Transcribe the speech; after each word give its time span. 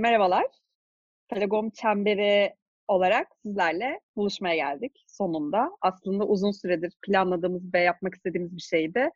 Merhabalar. 0.00 0.46
Pedagoğum 1.28 1.70
Çemberi 1.70 2.54
olarak 2.88 3.28
sizlerle 3.42 4.00
buluşmaya 4.16 4.56
geldik 4.56 5.04
sonunda. 5.08 5.70
Aslında 5.80 6.26
uzun 6.26 6.50
süredir 6.52 6.94
planladığımız 7.02 7.74
ve 7.74 7.80
yapmak 7.80 8.14
istediğimiz 8.14 8.56
bir 8.56 8.60
şeydi. 8.62 9.10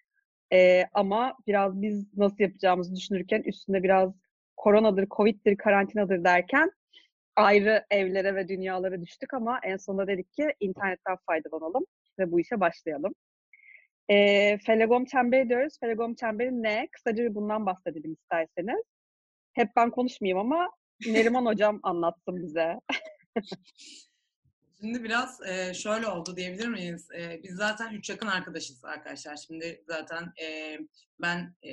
Eee, 0.53 0.88
ama 0.95 1.35
biraz 1.46 1.82
biz 1.82 2.19
nasıl 2.19 2.37
yapacağımızı 2.40 2.96
düşünürken 2.96 3.43
üstüne 3.43 3.82
biraz 3.82 4.14
koronadır, 4.56 5.06
covid'dir, 5.11 5.56
karantinadır 5.56 6.24
derken 6.24 6.71
ayrı 7.37 7.85
evlere 7.90 8.35
ve 8.35 8.49
dünyalara 8.49 9.03
düştük 9.03 9.35
ama 9.35 9.60
en 9.65 9.76
sonunda 9.76 10.06
dedik 10.06 10.33
ki 10.33 10.54
internetten 10.60 11.17
faydalanalım 11.26 11.87
ve 12.19 12.33
bu 12.33 12.40
işe 12.40 12.60
başlayalım. 12.60 13.15
Eee, 14.08 14.58
Felagom 14.67 15.04
Çemberi 15.04 15.49
diyoruz. 15.49 15.78
Felagom 15.81 16.15
Çemberi 16.15 16.62
ne? 16.62 16.88
Kısaca 16.92 17.24
bir 17.24 17.34
bundan 17.34 17.66
bahsedelim 17.66 18.12
isterseniz. 18.12 18.83
Hep 19.52 19.69
ben 19.77 19.91
konuşmayayım 19.91 20.38
ama 20.38 20.70
Neriman 21.06 21.46
hocam 21.46 21.80
anlatsın 21.83 22.42
bize. 22.42 22.80
Şimdi 24.80 25.05
biraz 25.05 25.41
şöyle 25.75 26.06
oldu 26.06 26.37
diyebilir 26.37 26.69
miyiz? 26.69 27.09
Biz 27.42 27.55
zaten 27.55 27.95
üç 27.95 28.11
yakın 28.11 28.27
arkadaşız 28.27 28.84
arkadaşlar. 28.84 29.37
Şimdi 29.37 29.84
zaten 29.87 30.33
ben 31.23 31.55
e, 31.62 31.70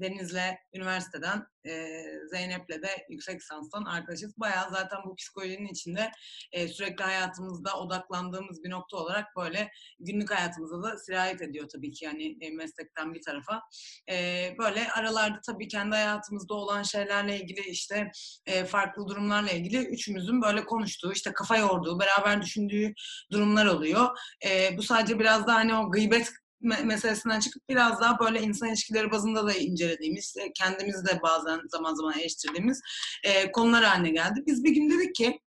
Deniz'le 0.00 0.56
üniversiteden, 0.74 1.46
e, 1.66 2.02
Zeynep'le 2.30 2.82
de 2.82 3.06
yüksek 3.08 3.40
lisanstan 3.40 3.84
arkadaşız. 3.84 4.38
Bayağı 4.38 4.70
zaten 4.70 4.98
bu 5.06 5.16
psikolojinin 5.16 5.68
içinde 5.68 6.10
e, 6.52 6.68
sürekli 6.68 7.04
hayatımızda 7.04 7.78
odaklandığımız 7.78 8.64
bir 8.64 8.70
nokta 8.70 8.96
olarak 8.96 9.26
böyle 9.36 9.70
günlük 10.00 10.30
hayatımıza 10.30 10.82
da 10.82 10.98
sirayet 10.98 11.42
ediyor 11.42 11.68
tabii 11.68 11.92
ki 11.92 12.04
yani 12.04 12.36
e, 12.40 12.50
meslekten 12.50 13.14
bir 13.14 13.22
tarafa. 13.22 13.62
E, 14.10 14.48
böyle 14.58 14.88
aralarda 14.90 15.40
tabii 15.46 15.68
kendi 15.68 15.96
hayatımızda 15.96 16.54
olan 16.54 16.82
şeylerle 16.82 17.40
ilgili 17.40 17.60
işte 17.60 18.10
e, 18.46 18.64
farklı 18.64 19.08
durumlarla 19.08 19.50
ilgili 19.50 19.86
üçümüzün 19.86 20.42
böyle 20.42 20.64
konuştuğu, 20.64 21.12
işte 21.12 21.32
kafa 21.32 21.56
yorduğu, 21.56 22.00
beraber 22.00 22.42
düşündüğü 22.42 22.94
durumlar 23.32 23.66
oluyor. 23.66 24.18
E, 24.46 24.76
bu 24.76 24.82
sadece 24.82 25.18
biraz 25.18 25.46
da 25.46 25.54
hani 25.54 25.74
o 25.74 25.90
gıybet 25.90 26.30
meselesinden 26.62 27.40
çıkıp 27.40 27.68
biraz 27.68 28.00
daha 28.00 28.18
böyle 28.18 28.40
insan 28.42 28.68
ilişkileri 28.68 29.10
bazında 29.10 29.46
da 29.46 29.52
incelediğimiz, 29.52 30.36
kendimizi 30.54 31.06
de 31.06 31.22
bazen 31.22 31.60
zaman 31.68 31.94
zaman 31.94 32.18
eleştirdiğimiz 32.18 32.80
e, 33.24 33.52
konular 33.52 33.84
haline 33.84 34.10
geldi. 34.10 34.42
Biz 34.46 34.64
bir 34.64 34.70
gün 34.70 34.90
dedik 34.90 35.14
ki 35.14 35.40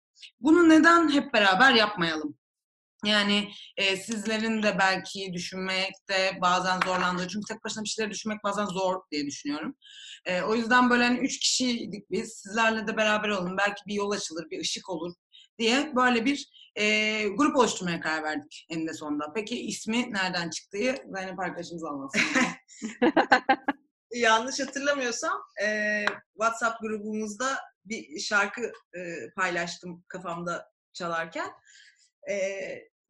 bunu 0.41 0.69
neden 0.69 1.13
hep 1.13 1.35
beraber 1.35 1.75
yapmayalım? 1.75 2.37
Yani 3.05 3.49
e, 3.77 3.97
sizlerin 3.97 4.63
de 4.63 4.77
belki 4.79 5.33
düşünmekte 5.33 6.39
bazen 6.41 6.81
zorlandığı, 6.81 7.29
çünkü 7.29 7.55
tek 7.55 7.65
başına 7.65 7.85
bir 7.85 7.89
şeyleri 7.89 8.13
düşünmek 8.13 8.45
bazen 8.45 8.65
zor 8.65 8.97
diye 9.11 9.27
düşünüyorum. 9.27 9.77
E, 10.25 10.43
o 10.43 10.55
yüzden 10.55 10.91
böyle 10.91 11.05
hani 11.05 11.19
üç 11.19 11.39
kişiydik 11.39 12.11
biz, 12.11 12.33
sizlerle 12.33 12.87
de 12.87 12.97
beraber 12.97 13.29
olun, 13.29 13.57
belki 13.59 13.83
bir 13.87 13.95
yol 13.95 14.11
açılır, 14.11 14.51
bir 14.51 14.61
ışık 14.61 14.91
olur 14.91 15.15
diye 15.59 15.97
böyle 15.97 16.25
bir 16.25 16.53
e, 16.77 16.85
grup 17.29 17.57
oluşturmaya 17.57 18.01
karar 18.01 18.23
verdik 18.23 18.67
eninde 18.71 18.93
sonunda. 18.93 19.33
Peki 19.35 19.67
ismi 19.67 20.13
nereden 20.13 20.51
çıktığı 20.51 20.95
Zeynep 21.15 21.39
arkadaşımız 21.41 21.85
anlatsın. 21.85 22.23
Yanlış 24.15 24.61
hatırlamıyorsam 24.61 25.43
e, 25.65 26.05
WhatsApp 26.33 26.81
grubumuzda 26.81 27.59
bir 27.85 28.19
şarkı 28.19 28.73
e, 28.97 29.31
paylaştım 29.37 30.05
kafamda 30.09 30.69
çalarken. 30.93 31.51
E, 32.31 32.37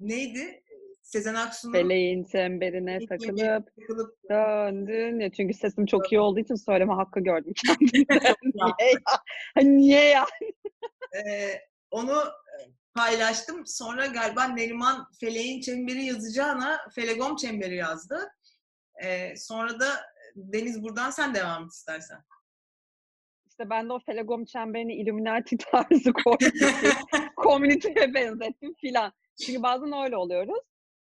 neydi? 0.01 0.63
Sezen 1.03 1.35
Aksu'nun 1.35 1.73
Feleğin 1.73 2.25
çemberine 2.25 2.99
takılıp, 3.07 3.67
takılıp 3.77 4.17
döndün. 4.31 5.21
Ya 5.21 5.33
çünkü 5.33 5.55
sesim 5.55 5.87
çok 5.87 6.13
iyi 6.13 6.21
olduğu 6.21 6.41
için 6.41 6.55
söyleme 6.55 6.93
hakkı 6.93 7.21
gördüm 7.21 7.53
kendimden. 7.67 8.35
niye 8.43 8.91
ya? 8.91 9.03
Niye 9.63 10.05
ya? 10.05 10.27
e, 11.17 11.23
onu 11.93 12.23
paylaştım. 12.95 13.67
Sonra 13.67 14.07
galiba 14.07 14.45
Neriman 14.45 15.09
Feleğin 15.21 15.61
Çemberi 15.61 16.05
yazacağına 16.05 16.81
Felegom 16.95 17.37
Çemberi 17.37 17.77
yazdı. 17.77 18.33
Ee, 19.05 19.37
sonra 19.37 19.81
da 19.81 19.89
Deniz 20.37 20.83
buradan 20.83 21.11
sen 21.11 21.35
devam 21.35 21.65
et 21.65 21.73
istersen. 21.73 22.25
İşte 23.47 23.71
ben 23.71 23.89
de 23.89 23.93
o 23.93 24.01
Felegom 24.01 24.45
Çemberi'ni 24.45 24.95
Illuminati 24.95 25.57
tarzı 25.71 26.13
koydum. 26.13 26.51
Komüniteye 27.37 28.15
benzettim 28.15 28.75
filan. 28.81 29.13
Çünkü 29.47 29.63
bazen 29.63 30.05
öyle 30.05 30.17
oluyoruz. 30.17 30.65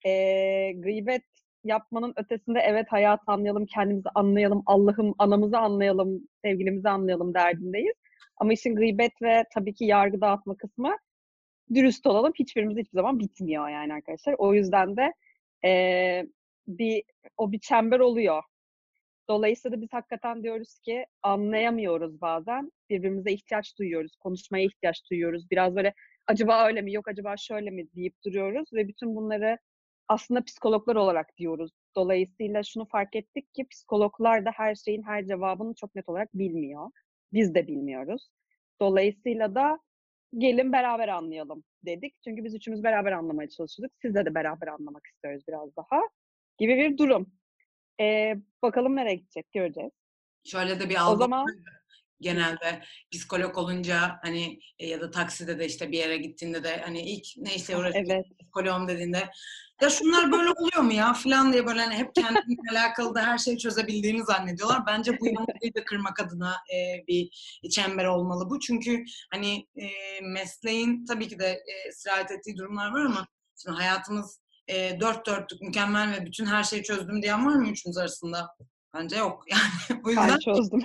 Ee, 0.07 0.73
gıybet 0.73 1.25
yapmanın 1.65 2.15
ötesinde 2.17 2.61
evet 2.61 2.87
hayat 2.91 3.21
anlayalım, 3.27 3.67
kendimizi 3.67 4.09
anlayalım, 4.15 4.63
Allah'ım 4.67 5.15
anamızı 5.19 5.59
anlayalım, 5.59 6.29
sevgilimizi 6.45 6.89
anlayalım 6.89 7.35
derdindeyiz. 7.35 7.95
Ama 8.41 8.53
işin 8.53 8.75
gıybet 8.75 9.23
ve 9.23 9.45
tabii 9.55 9.75
ki 9.75 9.85
yargı 9.85 10.21
dağıtma 10.21 10.57
kısmı 10.57 10.97
dürüst 11.75 12.07
olalım 12.07 12.33
hiçbirimiz 12.39 12.77
hiçbir 12.77 12.97
zaman 12.97 13.19
bitmiyor 13.19 13.69
yani 13.69 13.95
arkadaşlar. 13.95 14.35
O 14.39 14.55
yüzden 14.55 14.97
de 14.97 15.15
e, 15.65 16.23
bir 16.69 17.03
o 17.37 17.53
bir 17.53 17.61
çember 17.61 18.01
oluyor. 18.01 18.43
Dolayısıyla 19.29 19.81
biz 19.81 19.89
hakikaten 19.93 20.43
diyoruz 20.43 20.79
ki 20.79 21.07
anlayamıyoruz 21.23 22.21
bazen. 22.21 22.73
Birbirimize 22.91 23.33
ihtiyaç 23.33 23.79
duyuyoruz. 23.79 24.17
Konuşmaya 24.17 24.65
ihtiyaç 24.65 25.11
duyuyoruz. 25.11 25.51
Biraz 25.51 25.77
böyle 25.77 25.95
acaba 26.27 26.67
öyle 26.67 26.83
mi 26.83 26.93
yok 26.93 27.09
acaba 27.09 27.37
şöyle 27.37 27.71
mi 27.71 27.93
deyip 27.95 28.15
duruyoruz 28.25 28.73
ve 28.73 28.89
bütün 28.89 29.17
bunları 29.17 29.59
aslında 30.09 30.45
psikologlar 30.45 30.97
olarak 30.97 31.37
diyoruz. 31.37 31.73
Dolayısıyla 31.97 32.63
şunu 32.63 32.87
fark 32.87 33.17
ettik 33.17 33.55
ki 33.55 33.67
psikologlar 33.71 34.45
da 34.45 34.51
her 34.55 34.75
şeyin 34.75 35.03
her 35.03 35.27
cevabını 35.27 35.75
çok 35.75 35.95
net 35.95 36.09
olarak 36.09 36.35
bilmiyor. 36.35 36.91
Biz 37.33 37.55
de 37.55 37.67
bilmiyoruz. 37.67 38.31
Dolayısıyla 38.81 39.55
da 39.55 39.79
gelin 40.39 40.73
beraber 40.73 41.09
anlayalım 41.09 41.65
dedik. 41.85 42.15
Çünkü 42.25 42.45
biz 42.45 42.55
üçümüz 42.55 42.83
beraber 42.83 43.13
anlamaya 43.13 43.49
çalışıyorduk. 43.49 43.97
Sizle 44.03 44.27
de 44.27 44.35
beraber 44.35 44.67
anlamak 44.67 45.07
istiyoruz 45.07 45.43
biraz 45.49 45.77
daha 45.77 46.01
gibi 46.59 46.77
bir 46.77 46.99
durum. 46.99 47.33
Ee, 48.01 48.37
bakalım 48.63 48.97
nereye 48.97 49.15
gidecek 49.15 49.53
göreceğiz. 49.53 49.93
Şöyle 50.45 50.81
de 50.81 50.89
bir 50.89 50.97
algı 50.97 51.13
o 51.13 51.17
zaman 51.17 51.47
genelde 52.21 52.83
psikolog 53.13 53.59
olunca 53.59 54.19
hani 54.23 54.59
e, 54.79 54.87
ya 54.87 55.01
da 55.01 55.11
takside 55.11 55.59
de 55.59 55.67
işte 55.67 55.93
bir 55.93 55.99
yere 55.99 56.17
gittiğinde 56.17 56.65
de 56.65 56.81
hani 56.85 57.01
ilk 57.01 57.27
ne 57.37 57.55
işle 57.55 57.75
ah, 57.77 57.79
uğraşıyorsun 57.79 58.13
evet. 58.13 58.27
psikoloğum 58.41 58.89
dediğinde 58.89 59.31
ya 59.83 59.91
şunlar 59.91 60.33
böyle 60.33 60.51
oluyor 60.51 60.83
mu 60.83 60.93
ya 60.93 61.13
falan 61.13 61.53
diye 61.53 61.67
böyle 61.67 61.81
hani 61.81 61.95
hep 61.95 62.15
kendinle 62.15 62.71
alakalı 62.71 63.15
da 63.15 63.23
her 63.23 63.39
şeyi 63.39 63.59
çözebildiğini 63.59 64.25
zannediyorlar. 64.25 64.87
Bence 64.87 65.21
bu 65.21 65.27
yanılgıyı 65.27 65.75
da 65.75 65.85
kırmak 65.85 66.21
adına 66.21 66.57
e, 66.75 67.07
bir 67.09 67.31
çember 67.71 68.05
olmalı 68.05 68.51
bu. 68.51 68.61
Çünkü 68.61 69.05
hani 69.31 69.67
e, 69.77 69.87
mesleğin 70.23 71.05
tabii 71.05 71.29
ki 71.29 71.39
de 71.39 71.47
e, 71.47 71.93
sirayet 71.93 72.31
ettiği 72.31 72.57
durumlar 72.57 72.93
var 72.93 73.05
ama 73.05 73.27
şimdi 73.63 73.77
hayatımız 73.77 74.41
e, 74.69 75.01
dört 75.01 75.27
dörtlük 75.27 75.63
mükemmel 75.63 76.13
ve 76.13 76.27
bütün 76.27 76.47
her 76.47 76.65
şeyi 76.65 76.83
çözdüm 76.83 77.23
diyen 77.23 77.47
var 77.47 77.55
mı 77.55 77.69
üçümüz 77.69 77.99
arasında? 77.99 78.49
Bence 78.95 79.17
yok. 79.17 79.45
Yani 79.51 80.01
o 80.05 80.09
yüzden 80.09 80.29
ben 80.29 80.39
çözdüm. 80.39 80.81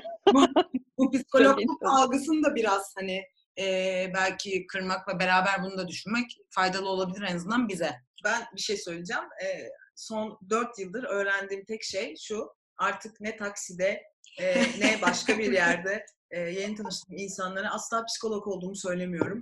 Bu, 0.98 1.12
psikologluk 1.12 1.84
algısını 1.86 2.44
da 2.44 2.56
biraz 2.56 2.94
hani 2.98 3.24
e, 3.60 3.66
belki 4.14 4.68
kırmak 4.68 5.08
ve 5.08 5.20
beraber 5.20 5.64
bunu 5.64 5.78
da 5.78 5.88
düşünmek 5.88 6.38
faydalı 6.50 6.90
olabilir 6.90 7.22
en 7.30 7.36
azından 7.36 7.68
bize. 7.68 7.92
Ben 8.24 8.42
bir 8.56 8.62
şey 8.62 8.78
söyleyeceğim. 8.78 9.24
E, 9.46 9.70
son 9.96 10.40
dört 10.50 10.80
yıldır 10.80 11.04
öğrendiğim 11.04 11.66
tek 11.66 11.84
şey 11.84 12.16
şu. 12.16 12.50
Artık 12.78 13.22
ne 13.22 13.38
takside 13.38 14.04
e, 14.40 14.62
ne 14.80 15.02
başka 15.02 15.40
bir 15.40 15.52
yerde 15.52 16.06
e, 16.32 16.40
yeni 16.40 16.76
tanıştığım 16.76 17.18
insanlara 17.18 17.74
asla 17.74 18.06
psikolog 18.06 18.48
olduğumu 18.48 18.76
söylemiyorum. 18.76 19.40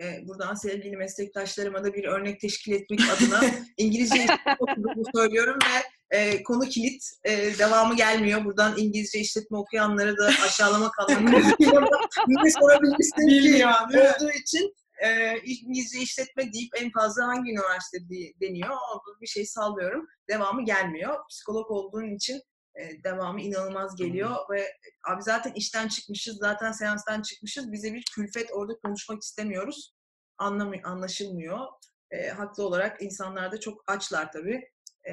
E, 0.00 0.28
buradan 0.28 0.54
sevgili 0.54 0.96
meslektaşlarıma 0.96 1.84
da 1.84 1.94
bir 1.94 2.04
örnek 2.04 2.40
teşkil 2.40 2.72
etmek 2.72 3.00
adına 3.00 3.40
İngilizce 3.76 4.26
okuduğumu 4.58 5.02
söylüyorum 5.14 5.58
ve 5.64 5.99
e, 6.10 6.42
konu 6.42 6.68
kilit. 6.68 7.04
E, 7.24 7.58
devamı 7.58 7.96
gelmiyor. 7.96 8.44
Buradan 8.44 8.78
İngilizce 8.78 9.18
işletme 9.18 9.58
okuyanlara 9.58 10.16
da 10.16 10.26
aşağılamak 10.26 10.98
anlamında 10.98 11.38
ne 12.28 12.50
sorabilirsin 12.50 13.28
ki 13.28 13.66
olduğu 13.66 14.30
için 14.30 14.74
e, 15.04 15.38
İngilizce 15.38 15.98
işletme 15.98 16.52
deyip 16.52 16.70
en 16.76 16.90
fazla 16.90 17.26
hangi 17.26 17.50
üniversite 17.50 17.98
deniyor. 18.40 18.76
Bir 19.20 19.26
şey 19.26 19.46
sallıyorum. 19.46 20.06
Devamı 20.30 20.64
gelmiyor. 20.64 21.16
Psikolog 21.30 21.70
olduğun 21.70 22.14
için 22.14 22.42
e, 22.74 23.04
devamı 23.04 23.40
inanılmaz 23.40 23.96
geliyor 23.96 24.36
ve 24.50 24.66
abi 25.08 25.22
zaten 25.22 25.52
işten 25.52 25.88
çıkmışız, 25.88 26.36
zaten 26.36 26.72
seanstan 26.72 27.22
çıkmışız. 27.22 27.72
Bize 27.72 27.94
bir 27.94 28.04
külfet 28.14 28.50
orada 28.52 28.72
konuşmak 28.84 29.22
istemiyoruz. 29.22 29.94
Anlamıyor, 30.38 30.84
anlaşılmıyor. 30.84 31.58
E, 32.10 32.28
haklı 32.28 32.66
olarak 32.66 33.02
insanlar 33.02 33.52
da 33.52 33.60
çok 33.60 33.84
açlar 33.86 34.32
tabii. 34.32 34.70
E, 35.08 35.12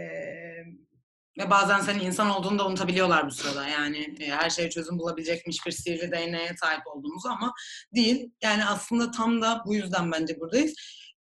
ve 1.38 1.50
bazen 1.50 1.80
senin 1.80 2.00
insan 2.00 2.30
olduğunu 2.30 2.60
da 2.60 2.68
unutabiliyorlar 2.68 3.28
bu 3.28 3.32
sırada. 3.32 3.68
Yani 3.68 4.16
e, 4.20 4.30
her 4.30 4.50
şeye 4.50 4.70
çözüm 4.70 5.00
bulabilecekmiş 5.00 5.66
bir 5.66 5.72
sivri 5.72 6.12
DNA'ya 6.12 6.56
sahip 6.62 6.88
olduğumuzu 6.88 7.30
ama 7.30 7.54
değil. 7.96 8.32
Yani 8.44 8.66
aslında 8.66 9.12
tam 9.12 9.42
da 9.42 9.64
bu 9.66 9.76
yüzden 9.76 10.12
bence 10.12 10.40
buradayız. 10.40 10.74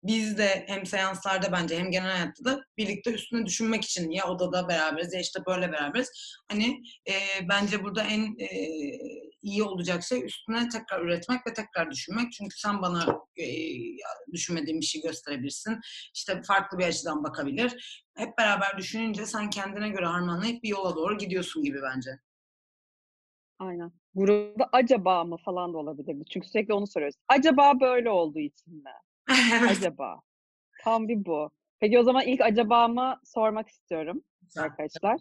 biz 0.02 0.38
de 0.38 0.64
hem 0.69 0.87
seanslarda 0.87 1.52
bence 1.52 1.79
hem 1.79 1.91
genel 1.91 2.11
hayatta 2.12 2.44
da 2.44 2.61
birlikte 2.79 3.12
üstüne 3.12 3.47
düşünmek 3.47 3.85
için 3.85 4.11
ya 4.11 4.26
odada 4.29 4.69
beraberiz 4.69 5.14
ya 5.14 5.20
işte 5.20 5.41
böyle 5.47 5.73
beraberiz. 5.73 6.11
Hani 6.50 6.82
e, 7.08 7.14
bence 7.49 7.85
burada 7.85 8.02
en 8.02 8.37
e, 8.38 8.49
iyi 9.42 9.62
olacak 9.62 10.02
şey 10.02 10.25
üstüne 10.25 10.69
tekrar 10.69 11.02
üretmek 11.02 11.46
ve 11.46 11.52
tekrar 11.52 11.90
düşünmek. 11.90 12.32
Çünkü 12.32 12.58
sen 12.58 12.82
bana 12.82 13.20
e, 13.37 13.46
düşünmediğin 14.32 14.81
bir 14.81 14.87
şey 14.87 15.02
gösterebilirsin. 15.02 15.81
İşte 16.14 16.42
farklı 16.42 16.78
bir 16.78 16.84
açıdan 16.84 17.25
bakabilir. 17.25 18.02
Hep 18.16 18.38
beraber 18.38 18.78
düşününce 18.78 19.26
sen 19.26 19.50
kendine 19.50 19.88
göre 19.88 20.06
harmanlayıp 20.06 20.62
bir 20.62 20.69
yola 20.69 20.96
doğru 20.96 21.19
gidiyorsun 21.19 21.62
gibi 21.62 21.78
bence. 21.82 22.10
Aynen. 23.58 23.92
Grupta 24.14 24.69
acaba 24.72 25.25
mı 25.25 25.37
falan 25.44 25.72
da 25.72 25.78
olabilirdi. 25.78 26.25
Çünkü 26.31 26.48
sürekli 26.48 26.75
onu 26.75 26.87
soruyoruz. 26.87 27.16
Acaba 27.28 27.81
böyle 27.81 28.10
olduğu 28.10 28.38
için 28.38 28.75
mi? 28.75 28.90
Acaba. 29.70 30.20
Tam 30.84 31.08
bir 31.08 31.25
bu. 31.25 31.50
Peki 31.81 31.98
o 31.98 32.02
zaman 32.02 32.26
ilk 32.26 32.40
acabamı 32.40 33.20
sormak 33.25 33.69
istiyorum 33.69 34.22
arkadaşlar. 34.58 35.20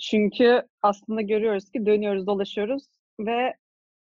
Çünkü 0.00 0.62
aslında 0.82 1.20
görüyoruz 1.22 1.70
ki 1.70 1.86
dönüyoruz, 1.86 2.26
dolaşıyoruz 2.26 2.84
ve 3.20 3.54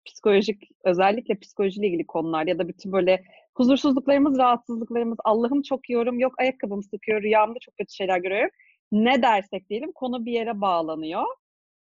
psikolojik, 0.06 0.70
özellikle 0.84 1.38
psikolojiyle 1.38 1.86
ilgili 1.86 2.06
konular 2.06 2.46
ya 2.46 2.58
da 2.58 2.68
bütün 2.68 2.92
böyle 2.92 3.24
huzursuzluklarımız, 3.54 4.38
rahatsızlıklarımız, 4.38 5.18
Allah'ım 5.24 5.62
çok 5.62 5.90
yiyorum, 5.90 6.18
yok 6.18 6.34
ayakkabım 6.38 6.82
sıkıyor, 6.82 7.22
rüyamda 7.22 7.58
çok 7.58 7.76
kötü 7.76 7.94
şeyler 7.94 8.18
görüyorum. 8.18 8.50
Ne 8.92 9.22
dersek 9.22 9.68
diyelim 9.70 9.92
konu 9.92 10.26
bir 10.26 10.32
yere 10.32 10.60
bağlanıyor. 10.60 11.24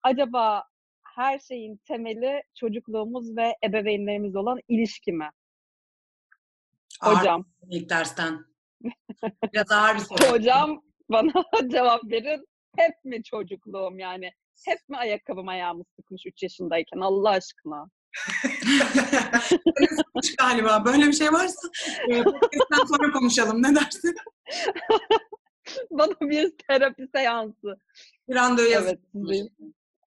Acaba 0.04 0.64
her 1.04 1.40
şeyin 1.40 1.78
temeli 1.78 2.44
çocukluğumuz 2.56 3.38
ve 3.38 3.56
ebeveynlerimiz 3.64 4.36
olan 4.36 4.60
ilişki 4.68 5.12
mi? 5.12 5.30
Ağır 7.02 7.16
Hocam, 7.16 7.46
ilk 7.70 7.90
dersten. 7.90 8.46
Biraz 9.54 9.72
ağır 9.72 9.96
bir 9.96 10.00
soru. 10.00 10.32
hocam 10.32 10.84
bana 11.10 11.32
cevap 11.72 12.04
verin. 12.04 12.48
Hep 12.78 13.06
mi 13.06 13.24
çocukluğum 13.24 14.00
yani? 14.00 14.32
Hep 14.66 14.90
mi 14.90 14.98
ayakkabım 14.98 15.48
ayağımı 15.48 15.84
sıkmış 15.96 16.26
3 16.26 16.44
yaşındayken 16.44 17.00
Allah 17.00 17.30
aşkına? 17.30 17.90
Galiba. 20.38 20.86
Böyle 20.86 21.08
bir 21.08 21.14
şey 21.14 21.34
varsa 21.34 21.70
e, 22.10 22.24
podcast'ten 22.24 22.86
sonra 22.98 23.12
konuşalım. 23.12 23.64
Ne 23.64 23.76
dersin? 23.76 24.16
Bana 25.92 26.14
bir 26.22 26.54
terapi 26.68 27.08
seansı. 27.16 27.78
Bir 28.30 28.36
randevu 28.36 28.68
yazın. 28.68 29.00
Evet, 29.30 29.50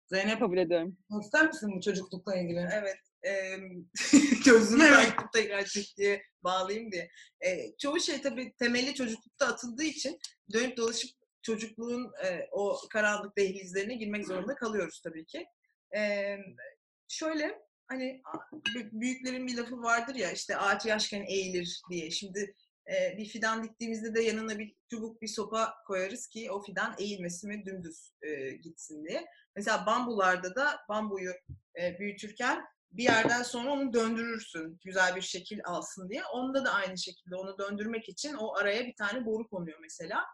Zeynep 0.08 0.40
kabul 0.40 0.58
ediyorum. 0.58 0.98
ister 1.22 1.48
misin 1.48 1.72
bu 1.76 1.82
çocuklukla 1.82 2.36
ilgili? 2.36 2.70
Evet. 2.74 2.98
E, 3.26 3.32
gözümü 4.46 4.84
bıraktım 4.84 5.30
tekrar 5.34 5.74
diye 5.98 6.24
bağlayayım 6.44 6.92
diye. 6.92 7.10
E, 7.42 7.78
çoğu 7.78 8.00
şey 8.00 8.22
tabii 8.22 8.54
temeli 8.60 8.94
çocuklukta 8.94 9.48
atıldığı 9.48 9.84
için 9.84 10.20
dönüp 10.54 10.78
dolaşıp 10.78 11.23
çocukluğun 11.44 12.12
e, 12.26 12.48
o 12.52 12.80
karanlık 12.90 13.38
dehlizlerine 13.38 13.96
girmek 13.96 14.28
zorunda 14.28 14.56
kalıyoruz 14.56 15.02
tabii 15.02 15.26
ki. 15.26 15.46
E, 15.96 16.38
şöyle 17.08 17.60
hani 17.88 18.22
büyüklerin 18.92 19.48
bir 19.48 19.58
lafı 19.58 19.82
vardır 19.82 20.16
ya 20.16 20.32
işte 20.32 20.58
ağaç 20.58 20.86
yaşken 20.86 21.22
eğilir 21.22 21.82
diye. 21.90 22.12
Şimdi 22.12 22.56
e, 22.88 23.18
bir 23.18 23.26
fidan 23.26 23.64
diktiğimizde 23.64 24.16
de 24.16 24.22
yanına 24.22 24.60
bir 24.60 24.76
çubuk 24.90 25.22
bir 25.22 25.28
sopa 25.28 25.74
koyarız 25.88 26.28
ki 26.28 26.52
o 26.52 26.62
fidan 26.62 26.96
eğilmesin 27.00 27.50
ve 27.50 27.66
dümdüz 27.66 28.14
e, 28.22 28.52
gitsin 28.52 29.06
diye. 29.06 29.26
Mesela 29.56 29.86
bambularda 29.86 30.56
da 30.56 30.80
bambuyu 30.90 31.34
e, 31.82 32.00
büyütürken 32.00 32.66
bir 32.92 33.04
yerden 33.04 33.44
sonra 33.44 33.72
onu 33.72 33.94
döndürürsün 33.94 34.80
güzel 34.86 35.16
bir 35.16 35.22
şekil 35.22 35.60
alsın 35.66 36.10
diye. 36.10 36.26
Onda 36.26 36.66
da 36.66 36.72
aynı 36.74 36.98
şekilde 36.98 37.36
onu 37.36 37.58
döndürmek 37.58 38.10
için 38.10 38.34
o 38.34 38.56
araya 38.56 38.86
bir 38.86 38.96
tane 38.96 39.26
boru 39.26 39.48
konuyor 39.48 39.80
mesela. 39.82 40.26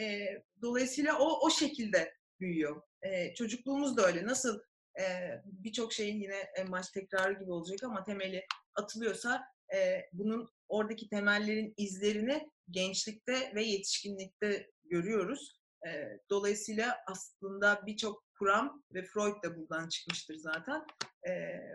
E, 0.00 0.26
dolayısıyla 0.62 1.18
o 1.18 1.46
o 1.46 1.50
şekilde 1.50 2.14
büyüyor. 2.40 2.82
E, 3.02 3.34
çocukluğumuz 3.34 3.96
da 3.96 4.06
öyle. 4.06 4.26
Nasıl 4.26 4.60
e, 5.00 5.04
birçok 5.44 5.92
şeyin 5.92 6.20
yine 6.20 6.36
en 6.56 6.72
baş 6.72 6.88
tekrarı 6.90 7.32
gibi 7.32 7.52
olacak 7.52 7.82
ama 7.82 8.04
temeli 8.04 8.46
atılıyorsa 8.74 9.44
e, 9.74 10.00
bunun 10.12 10.48
oradaki 10.68 11.08
temellerin 11.08 11.74
izlerini 11.76 12.48
gençlikte 12.70 13.52
ve 13.54 13.64
yetişkinlikte 13.64 14.70
görüyoruz. 14.84 15.60
E, 15.86 16.18
dolayısıyla 16.30 16.96
aslında 17.06 17.82
birçok 17.86 18.24
kuram 18.38 18.82
ve 18.94 19.02
Freud 19.02 19.42
da 19.42 19.56
buradan 19.56 19.88
çıkmıştır 19.88 20.34
zaten. 20.34 20.84
E, 21.28 21.32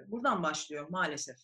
buradan 0.07 0.44
başlıyor 0.44 0.88
maalesef. 0.89 1.38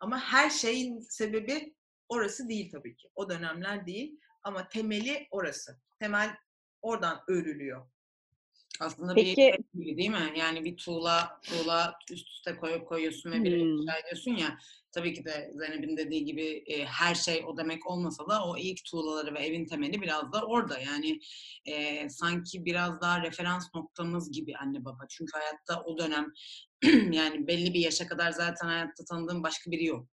Ama 0.00 0.20
her 0.20 0.50
şeyin 0.50 1.00
sebebi 1.00 1.74
orası 2.08 2.48
değil 2.48 2.70
tabii 2.72 2.96
ki. 2.96 3.08
O 3.14 3.30
dönemler 3.30 3.86
değil 3.86 4.18
ama 4.42 4.68
temeli 4.68 5.26
orası. 5.30 5.80
Temel 6.00 6.30
oradan 6.82 7.20
örülüyor. 7.28 7.86
Aslında 8.80 9.14
Peki- 9.14 9.36
bir 9.74 9.80
gibi 9.84 9.96
değil 9.98 10.10
mi? 10.10 10.32
Yani 10.38 10.64
bir 10.64 10.76
tuğla, 10.76 11.40
tuğla 11.42 11.94
üst 12.10 12.28
üste 12.28 12.56
koyup 12.56 12.88
koyuyorsun 12.88 13.30
ve 13.32 13.44
bir 13.44 13.60
Hmm. 13.60 13.88
ediyorsun 14.02 14.30
ya. 14.36 14.58
Tabii 14.92 15.12
ki 15.14 15.24
de 15.24 15.52
Zeynep'in 15.54 15.96
dediği 15.96 16.24
gibi 16.24 16.64
e, 16.66 16.84
her 16.84 17.14
şey 17.14 17.44
o 17.46 17.56
demek 17.56 17.86
olmasa 17.90 18.28
da 18.28 18.44
o 18.44 18.56
ilk 18.58 18.84
tuğlaları 18.84 19.34
ve 19.34 19.38
evin 19.38 19.66
temeli 19.66 20.00
biraz 20.02 20.32
da 20.32 20.42
orada. 20.46 20.78
Yani 20.78 21.20
e, 21.64 22.08
sanki 22.08 22.64
biraz 22.64 23.00
daha 23.00 23.22
referans 23.22 23.74
noktamız 23.74 24.32
gibi 24.32 24.56
anne 24.56 24.84
baba. 24.84 25.06
Çünkü 25.08 25.32
hayatta 25.32 25.82
o 25.82 25.98
dönem 25.98 26.32
yani 27.14 27.46
belli 27.46 27.74
bir 27.74 27.80
yaşa 27.80 28.06
kadar 28.06 28.30
zaten 28.30 28.66
hayatta 28.68 29.04
tanıdığın 29.04 29.42
başka 29.42 29.70
biri 29.70 29.84
yok. 29.84 30.08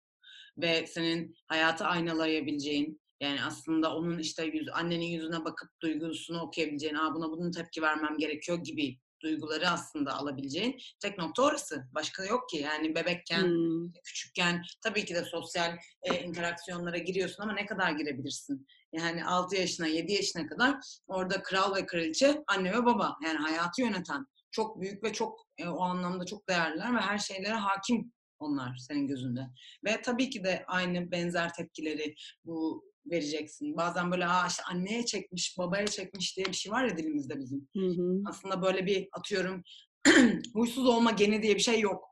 Ve 0.57 0.87
senin 0.87 1.35
hayatı 1.47 1.85
aynalayabileceğin, 1.85 3.01
yani 3.23 3.43
aslında 3.43 3.95
onun 3.95 4.19
işte 4.19 4.45
yüz, 4.45 4.69
annenin 4.73 5.05
yüzüne 5.05 5.45
bakıp 5.45 5.69
duygusunu 5.81 6.41
okuyabileceğin, 6.41 6.95
Aa, 6.95 7.15
buna 7.15 7.29
bunun 7.31 7.51
tepki 7.51 7.81
vermem 7.81 8.17
gerekiyor 8.17 8.57
gibi 8.63 8.99
duyguları 9.21 9.69
aslında 9.69 10.13
alabileceğin 10.13 10.77
tek 10.99 11.17
nokta 11.17 11.43
orası. 11.43 11.83
Başka 11.91 12.25
yok 12.25 12.49
ki. 12.49 12.57
Yani 12.57 12.95
bebekken, 12.95 13.41
Hmm. 13.43 13.91
küçükken 14.03 14.61
tabii 14.81 15.05
ki 15.05 15.15
de 15.15 15.23
sosyal 15.23 15.77
e, 16.03 16.23
interaksiyonlara 16.23 16.97
giriyorsun 16.97 17.43
ama 17.43 17.53
ne 17.53 17.65
kadar 17.65 17.91
girebilirsin? 17.91 18.67
Yani 18.93 19.25
6 19.25 19.55
yaşına, 19.55 19.87
7 19.87 20.13
yaşına 20.13 20.47
kadar 20.47 20.75
orada 21.07 21.43
kral 21.43 21.75
ve 21.75 21.85
kraliçe 21.85 22.43
anne 22.47 22.73
ve 22.73 22.85
baba. 22.85 23.17
Yani 23.25 23.37
hayatı 23.37 23.81
yöneten 23.81 24.25
çok 24.51 24.81
büyük 24.81 25.03
ve 25.03 25.13
çok 25.13 25.47
e, 25.57 25.67
o 25.67 25.81
anlamda 25.81 26.25
çok 26.25 26.49
değerliler 26.49 26.95
ve 26.95 26.99
her 26.99 27.17
şeylere 27.17 27.53
hakim 27.53 28.13
onlar 28.39 28.75
senin 28.77 29.07
gözünde. 29.07 29.47
Ve 29.85 30.01
tabii 30.01 30.29
ki 30.29 30.43
de 30.43 30.63
aynı 30.67 31.11
benzer 31.11 31.53
tepkileri 31.53 32.15
bu 32.45 32.85
vereceksin. 33.05 33.77
Bazen 33.77 34.11
böyle 34.11 34.27
Aa, 34.27 34.47
işte 34.47 34.63
anneye 34.71 35.05
çekmiş, 35.05 35.57
babaya 35.57 35.87
çekmiş 35.87 36.37
diye 36.37 36.45
bir 36.45 36.53
şey 36.53 36.71
var 36.71 36.85
ya 36.85 36.97
dilimizde 36.97 37.39
bizim. 37.39 37.67
Hı 37.77 37.85
hı. 37.85 38.21
Aslında 38.29 38.61
böyle 38.61 38.85
bir 38.85 39.07
atıyorum 39.11 39.63
huysuz 40.53 40.87
olma 40.87 41.11
geni 41.11 41.41
diye 41.43 41.55
bir 41.55 41.61
şey 41.61 41.79
yok. 41.79 42.03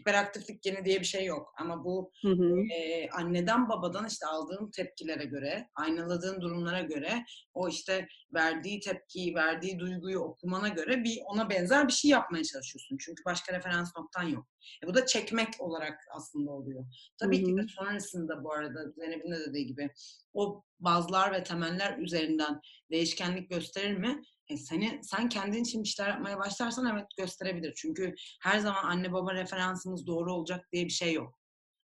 Hiperaktiflik 0.00 0.62
geni 0.62 0.84
diye 0.84 1.00
bir 1.00 1.04
şey 1.04 1.24
yok. 1.24 1.54
Ama 1.58 1.84
bu 1.84 2.12
Hı 2.22 2.28
hı. 2.32 2.60
e, 2.74 3.08
anneden 3.10 3.68
babadan 3.68 4.06
işte 4.06 4.26
aldığın 4.26 4.70
tepkilere 4.70 5.24
göre, 5.24 5.68
aynaladığın 5.74 6.40
durumlara 6.40 6.80
göre, 6.80 7.24
o 7.54 7.68
işte 7.68 8.08
verdiği 8.34 8.80
tepkiyi, 8.80 9.34
verdiği 9.34 9.78
duyguyu 9.78 10.18
okumana 10.18 10.68
göre 10.68 11.04
bir 11.04 11.18
ona 11.24 11.50
benzer 11.50 11.88
bir 11.88 11.92
şey 11.92 12.10
yapmaya 12.10 12.44
çalışıyorsun. 12.44 12.96
Çünkü 13.00 13.24
başka 13.24 13.52
referans 13.52 13.96
noktan 13.96 14.22
yok. 14.22 14.46
E, 14.84 14.86
bu 14.86 14.94
da 14.94 15.06
çekmek 15.06 15.48
olarak 15.58 16.00
aslında 16.16 16.50
oluyor. 16.50 16.84
Tabii 17.18 17.44
ki 17.44 17.56
de 17.56 17.66
sonrasında 17.68 18.44
bu 18.44 18.52
arada 18.52 18.90
Zeynep'in 18.90 19.30
de 19.32 19.40
dediği 19.48 19.66
gibi 19.66 19.90
o 20.34 20.64
bazlar 20.80 21.32
ve 21.32 21.42
temeller 21.42 21.98
üzerinden 21.98 22.60
değişkenlik 22.90 23.50
gösterir 23.50 23.96
mi? 23.96 24.22
E 24.48 24.56
seni, 24.56 25.00
sen 25.02 25.28
kendin 25.28 25.62
için 25.64 25.82
bir 25.82 25.88
şeyler 25.88 26.10
yapmaya 26.10 26.38
başlarsan 26.38 26.86
evet 26.86 27.06
gösterebilir. 27.18 27.72
Çünkü 27.76 28.14
her 28.42 28.58
zaman 28.58 28.84
anne 28.84 29.12
baba 29.12 29.34
referansımız 29.34 30.06
doğru 30.06 30.34
olacak 30.34 30.68
diye 30.72 30.84
bir 30.84 30.90
şey 30.90 31.12
yok. 31.12 31.39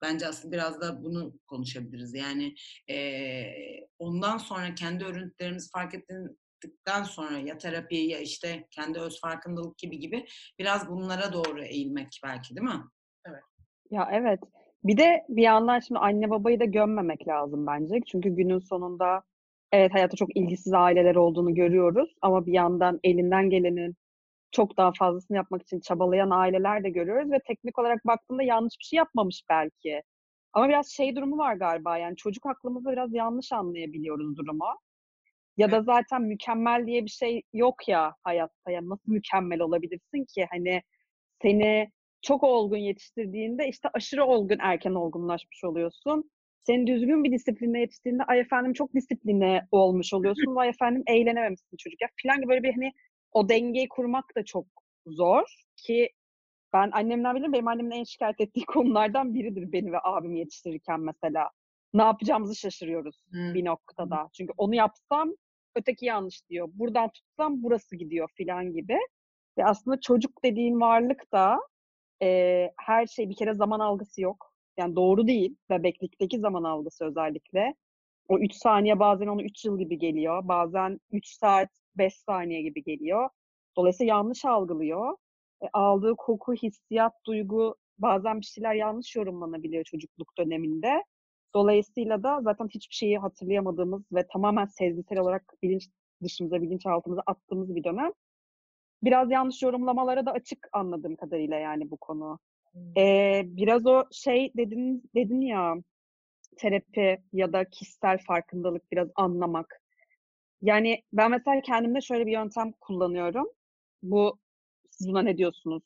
Bence 0.03 0.27
aslında 0.27 0.53
biraz 0.53 0.81
da 0.81 1.05
bunu 1.05 1.33
konuşabiliriz. 1.47 2.15
Yani 2.15 2.55
eee, 2.89 3.87
ondan 3.99 4.39
sonra 4.39 4.75
kendi 4.75 5.05
örüntülerimizi 5.05 5.71
fark 5.71 5.95
ettikten 5.95 7.03
sonra 7.03 7.39
ya 7.39 7.59
terapi 7.59 7.97
ya 7.97 8.19
işte 8.19 8.67
kendi 8.71 8.99
öz 8.99 9.21
farkındalık 9.21 9.79
gibi 9.79 9.99
gibi 9.99 10.27
biraz 10.59 10.89
bunlara 10.89 11.33
doğru 11.33 11.63
eğilmek 11.65 12.21
belki 12.25 12.57
değil 12.57 12.69
mi? 12.69 12.85
Ya 13.91 14.09
evet. 14.13 14.41
Bir 14.85 14.97
de 14.97 15.25
bir 15.29 15.43
yandan 15.43 15.79
şimdi 15.81 15.99
anne 16.01 16.31
babayı 16.31 16.61
da 16.61 16.65
gömmemek 16.65 17.29
lazım 17.29 17.67
bence. 17.67 18.01
Çünkü 18.07 18.29
günün 18.29 18.59
sonunda 18.59 19.23
evet 19.73 19.95
hayatta 19.95 20.17
çok 20.17 20.37
ilgisiz 20.37 20.73
aileler 20.73 21.15
olduğunu 21.15 21.55
görüyoruz 21.55 22.15
ama 22.23 22.47
bir 22.47 22.53
yandan 22.53 23.01
elinden 23.05 23.51
gelenin 23.51 23.97
çok 24.53 24.77
daha 24.77 24.93
fazlasını 24.99 25.37
yapmak 25.37 25.63
için 25.63 25.81
çabalayan 25.81 26.31
aileler 26.31 26.85
de 26.85 26.91
görüyoruz 26.91 27.31
ve 27.33 27.41
teknik 27.47 27.79
olarak 27.79 28.07
baktığında 28.07 28.43
yanlış 28.43 28.75
bir 28.81 28.85
şey 28.85 28.97
yapmamış 28.97 29.43
belki. 29.51 30.03
Ama 30.53 30.69
biraz 30.69 30.89
şey 30.91 31.17
durumu 31.17 31.39
var 31.39 31.55
galiba 31.55 31.99
yani 31.99 32.17
çocuk 32.17 32.47
aklımızda 32.47 32.93
biraz 32.93 33.15
yanlış 33.15 33.53
anlayabiliyoruz 33.53 34.37
durumu. 34.37 34.65
Ya 35.57 35.71
da 35.71 35.83
zaten 35.83 36.23
mükemmel 36.23 36.87
diye 36.87 37.05
bir 37.05 37.11
şey 37.11 37.43
yok 37.53 37.89
ya 37.89 38.15
hayatta. 38.23 38.71
Ya 38.71 38.81
nasıl 38.89 39.13
mükemmel 39.13 39.61
olabilirsin 39.61 40.25
ki? 40.35 40.47
Hani 40.51 40.83
seni 41.43 41.91
çok 42.23 42.45
olgun 42.45 42.77
yetiştirdiğinde 42.77 43.69
işte 43.69 43.89
aşırı 43.95 44.25
olgun 44.25 44.59
erken 44.61 44.95
olgunlaşmış 44.95 45.65
oluyorsun. 45.65 46.31
Senin 46.67 46.87
düzgün 46.87 47.25
bir 47.25 47.33
disiplinle 47.33 47.81
yetiştiğinde 47.81 48.25
ay 48.25 48.41
efendim 48.41 48.73
çok 48.73 48.95
disipline 48.95 49.69
olmuş 49.71 50.15
oluyorsun. 50.15 50.55
Vay 50.57 50.69
efendim 50.69 51.03
eğlenememişsin 51.07 51.77
çocuk. 51.77 52.01
Ya 52.01 52.09
filan 52.17 52.37
gibi 52.37 52.49
böyle 52.49 52.63
bir 52.63 52.73
hani 52.73 52.93
o 53.33 53.49
dengeyi 53.49 53.89
kurmak 53.89 54.25
da 54.37 54.45
çok 54.45 54.67
zor 55.07 55.45
ki 55.77 56.11
ben 56.73 56.91
annemden 56.93 57.35
bilirim. 57.37 57.53
Benim 57.53 57.69
annemin 57.69 57.91
en 57.91 58.05
şikayet 58.05 58.41
ettiği 58.41 58.65
konulardan 58.67 59.35
biridir 59.35 59.73
beni 59.73 59.93
ve 59.93 59.99
abimi 60.03 60.39
yetiştirirken 60.39 61.01
mesela. 61.01 61.51
Ne 61.95 62.03
yapacağımızı 62.03 62.57
şaşırıyoruz 62.57 63.25
Hmm. 63.31 63.55
bir 63.55 63.65
noktada. 63.65 64.29
Çünkü 64.33 64.53
onu 64.57 64.75
yapsam 64.75 65.33
öteki 65.77 66.07
yanlış 66.07 66.49
diyor. 66.49 66.69
Buradan 66.75 67.11
tutsam 67.11 67.63
burası 67.63 67.97
gidiyor 67.97 68.29
filan 68.37 68.73
gibi. 68.73 68.99
Ve 69.59 69.65
aslında 69.65 70.01
çocuk 70.01 70.45
dediğin 70.45 70.81
varlık 70.81 71.33
da 71.33 71.59
eee, 72.23 72.73
her 72.79 73.07
şey 73.07 73.31
bir 73.31 73.37
kere 73.37 73.55
zaman 73.55 73.81
algısı 73.81 74.23
yok. 74.23 74.55
Yani 74.79 74.97
doğru 74.97 75.27
değil. 75.27 75.57
Bebeklikteki 75.71 76.39
zaman 76.39 76.65
algısı 76.65 77.05
özellikle. 77.05 77.75
O 78.29 78.39
3 78.39 78.55
saniye 78.55 78.99
bazen 79.01 79.27
onu 79.27 79.43
3 79.43 79.65
yıl 79.65 79.79
gibi 79.79 79.99
geliyor. 79.99 80.49
Bazen 80.49 81.01
3 81.13 81.27
saat 81.29 81.69
5 81.99 82.15
saniye 82.15 82.63
gibi 82.63 82.83
geliyor. 82.83 83.29
Dolayısıyla 83.77 84.15
yanlış 84.15 84.45
algılıyor. 84.45 85.17
E, 85.63 85.67
aldığı 85.73 86.17
koku, 86.17 86.55
hissiyat, 86.55 87.13
duygu 87.27 87.77
bazen 87.99 88.41
bir 88.41 88.47
şeyler 88.47 88.75
yanlış 88.75 89.17
yorumlanabiliyor 89.17 89.85
çocukluk 89.85 90.39
döneminde. 90.39 91.05
Dolayısıyla 91.55 92.23
da 92.23 92.41
zaten 92.43 92.69
hiçbir 92.69 92.95
şeyi 92.95 93.19
hatırlayamadığımız 93.19 94.03
ve 94.13 94.27
tamamen 94.27 94.67
sezgisel 94.67 95.19
olarak 95.19 95.55
bilinç 95.63 95.89
dışımıza, 96.23 96.63
bilinçaltımıza 96.63 97.23
attığımız 97.27 97.75
bir 97.75 97.85
dönem. 97.85 98.13
Biraz 99.03 99.31
yanlış 99.31 99.63
yorumlamalara 99.63 100.27
da 100.27 100.33
açık 100.33 100.69
anladığım 100.73 101.17
kadarıyla 101.17 101.57
yani 101.57 101.91
bu 101.91 101.97
konu. 101.97 102.39
Ee, 102.97 103.43
biraz 103.45 103.87
o 103.87 104.05
şey 104.13 104.53
dedin, 104.57 105.11
dedin 105.15 105.41
ya 105.41 105.75
terapi 106.57 107.23
ya 107.33 107.53
da 107.53 107.65
kişisel 107.65 108.19
farkındalık 108.19 108.93
biraz 108.93 109.09
anlamak. 109.15 109.80
Yani 110.63 111.03
ben 111.13 111.31
mesela 111.31 111.61
kendimde 111.63 112.01
şöyle 112.01 112.27
bir 112.27 112.33
yöntem 112.33 112.73
kullanıyorum. 112.81 113.47
Bu 114.03 114.39
siz 114.91 115.09
buna 115.09 115.23
ne 115.23 115.39
diyorsunuz? 115.39 115.83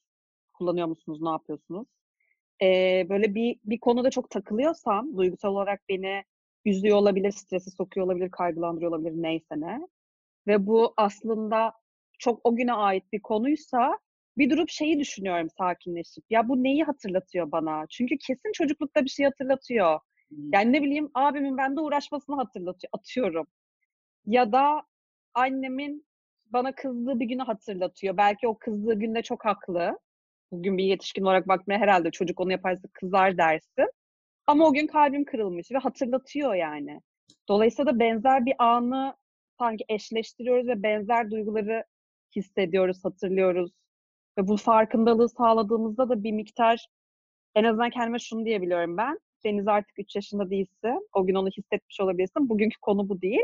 Kullanıyor 0.52 0.86
musunuz? 0.86 1.22
Ne 1.22 1.30
yapıyorsunuz? 1.30 1.86
Ee, 2.62 3.06
böyle 3.08 3.34
bir 3.34 3.56
bir 3.64 3.80
konuda 3.80 4.10
çok 4.10 4.30
takılıyorsam, 4.30 5.16
duygusal 5.16 5.50
olarak 5.50 5.80
beni 5.88 6.24
üzüyor 6.64 6.96
olabilir, 6.96 7.30
strese 7.32 7.70
sokuyor 7.70 8.06
olabilir, 8.06 8.30
kaygılandırıyor 8.30 8.92
olabilir, 8.92 9.12
neyse 9.16 9.60
ne. 9.60 9.80
Ve 10.46 10.66
bu 10.66 10.94
aslında 10.96 11.72
çok 12.18 12.40
o 12.44 12.56
güne 12.56 12.72
ait 12.72 13.12
bir 13.12 13.22
konuysa 13.22 13.98
bir 14.38 14.50
durup 14.50 14.70
şeyi 14.70 15.00
düşünüyorum 15.00 15.48
sakinleşip. 15.58 16.24
Ya 16.30 16.48
bu 16.48 16.62
neyi 16.62 16.84
hatırlatıyor 16.84 17.52
bana? 17.52 17.86
Çünkü 17.90 18.18
kesin 18.18 18.52
çocuklukta 18.52 19.04
bir 19.04 19.10
şey 19.10 19.26
hatırlatıyor. 19.26 20.00
Yani 20.52 20.72
ne 20.72 20.82
bileyim 20.82 21.10
abimin 21.14 21.56
bende 21.56 21.80
uğraşmasını 21.80 22.36
hatırlatıyor, 22.36 22.90
atıyorum. 22.92 23.46
Ya 24.26 24.52
da 24.52 24.82
annemin 25.34 26.06
bana 26.46 26.74
kızdığı 26.74 27.20
bir 27.20 27.26
günü 27.26 27.42
hatırlatıyor. 27.42 28.16
Belki 28.16 28.48
o 28.48 28.58
kızdığı 28.58 28.94
günde 28.94 29.22
çok 29.22 29.44
haklı. 29.44 29.98
Bugün 30.52 30.78
bir 30.78 30.84
yetişkin 30.84 31.22
olarak 31.22 31.48
bakmaya 31.48 31.78
herhalde 31.78 32.10
çocuk 32.10 32.40
onu 32.40 32.52
yaparsa 32.52 32.88
kızar 32.92 33.38
dersin. 33.38 33.90
Ama 34.46 34.66
o 34.68 34.72
gün 34.72 34.86
kalbim 34.86 35.24
kırılmış 35.24 35.70
ve 35.72 35.78
hatırlatıyor 35.78 36.54
yani. 36.54 37.00
Dolayısıyla 37.48 37.94
da 37.94 37.98
benzer 37.98 38.46
bir 38.46 38.54
anı 38.58 39.14
sanki 39.58 39.84
eşleştiriyoruz 39.88 40.68
ve 40.68 40.82
benzer 40.82 41.30
duyguları 41.30 41.84
hissediyoruz, 42.36 43.04
hatırlıyoruz. 43.04 43.72
Ve 44.38 44.48
bu 44.48 44.56
farkındalığı 44.56 45.28
sağladığımızda 45.28 46.08
da 46.08 46.22
bir 46.22 46.32
miktar 46.32 46.86
en 47.54 47.64
azından 47.64 47.90
kendime 47.90 48.18
şunu 48.18 48.44
diyebiliyorum 48.44 48.96
ben. 48.96 49.18
Deniz 49.44 49.68
artık 49.68 49.98
3 49.98 50.16
yaşında 50.16 50.50
değilsin. 50.50 51.08
O 51.12 51.26
gün 51.26 51.34
onu 51.34 51.48
hissetmiş 51.48 52.00
olabilirsin. 52.00 52.48
Bugünkü 52.48 52.76
konu 52.80 53.08
bu 53.08 53.20
değil. 53.20 53.42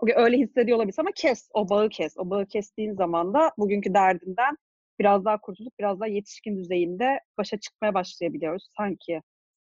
Bugün 0.00 0.14
öyle 0.18 0.36
hissediyor 0.38 0.76
olabilirsin 0.76 1.02
ama 1.02 1.12
kes. 1.12 1.48
O 1.54 1.68
bağı 1.68 1.88
kes. 1.88 2.14
O 2.16 2.30
bağı 2.30 2.46
kestiğin 2.46 2.94
zaman 2.94 3.34
da 3.34 3.52
bugünkü 3.58 3.94
derdinden 3.94 4.56
biraz 4.98 5.24
daha 5.24 5.40
kurtulup 5.40 5.78
biraz 5.78 6.00
daha 6.00 6.08
yetişkin 6.08 6.56
düzeyinde 6.58 7.20
başa 7.38 7.60
çıkmaya 7.60 7.94
başlayabiliyoruz 7.94 8.68
sanki. 8.76 9.22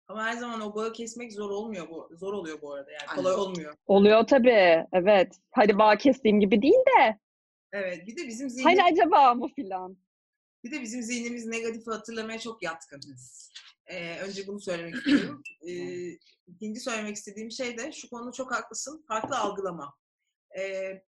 Ama 0.08 0.26
her 0.26 0.34
zaman 0.34 0.62
o 0.62 0.76
bağı 0.76 0.94
kesmek 0.94 1.34
zor 1.34 1.50
olmuyor 1.50 1.90
bu. 1.90 2.10
Zor 2.16 2.34
oluyor 2.34 2.62
bu 2.62 2.74
arada 2.74 2.92
yani. 2.92 3.16
Kolay 3.16 3.34
olmuyor. 3.34 3.74
Oluyor 3.88 4.28
tabii. 4.28 4.86
Evet. 4.94 5.40
Hadi 5.52 5.78
bağ 5.78 5.98
kestiğim 5.98 6.40
gibi 6.40 6.62
değil 6.62 6.74
de. 6.98 7.20
Evet. 7.74 8.08
Bir 8.08 8.18
de 8.18 8.28
bizim 8.28 8.48
Hani 8.48 8.76
zihnimiz, 8.76 8.92
acaba 8.92 9.34
mı 9.34 9.48
filan? 9.56 9.98
bir 10.64 10.72
de 10.72 10.82
bizim 10.82 11.02
zihnimiz 11.02 11.46
negatifi 11.46 11.92
hatırlamaya 11.92 12.40
çok 12.40 12.64
yatkın. 12.64 13.02
Ee, 13.88 14.20
önce 14.20 14.48
bunu 14.48 14.60
söylemek 14.60 14.96
istiyorum. 14.96 15.44
Ee, 15.68 16.10
ikinci 16.48 16.80
söylemek 16.80 17.16
istediğim 17.16 17.52
şey 17.52 17.78
de 17.78 17.92
şu 17.92 18.10
konuda 18.10 18.32
çok 18.32 18.52
haklısın. 18.56 19.06
Farklı 19.08 19.38
algılama. 19.38 19.94
Ee, 20.58 21.04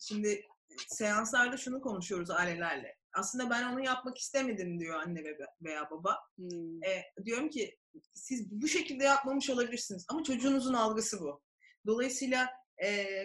şimdi 0.00 0.46
seanslarda 0.88 1.56
şunu 1.56 1.80
konuşuyoruz 1.80 2.30
ailelerle. 2.30 2.96
Aslında 3.12 3.50
ben 3.50 3.72
onu 3.72 3.84
yapmak 3.84 4.18
istemedim 4.18 4.80
diyor 4.80 5.00
anne 5.00 5.24
ve- 5.24 5.38
veya 5.62 5.90
baba. 5.90 6.18
Hmm. 6.36 6.84
E, 6.84 7.02
diyorum 7.24 7.48
ki 7.48 7.78
siz 8.14 8.50
bu 8.50 8.68
şekilde 8.68 9.04
yapmamış 9.04 9.50
olabilirsiniz 9.50 10.06
ama 10.08 10.22
çocuğunuzun 10.22 10.74
algısı 10.74 11.20
bu. 11.20 11.42
Dolayısıyla 11.86 12.48
e, 12.84 13.16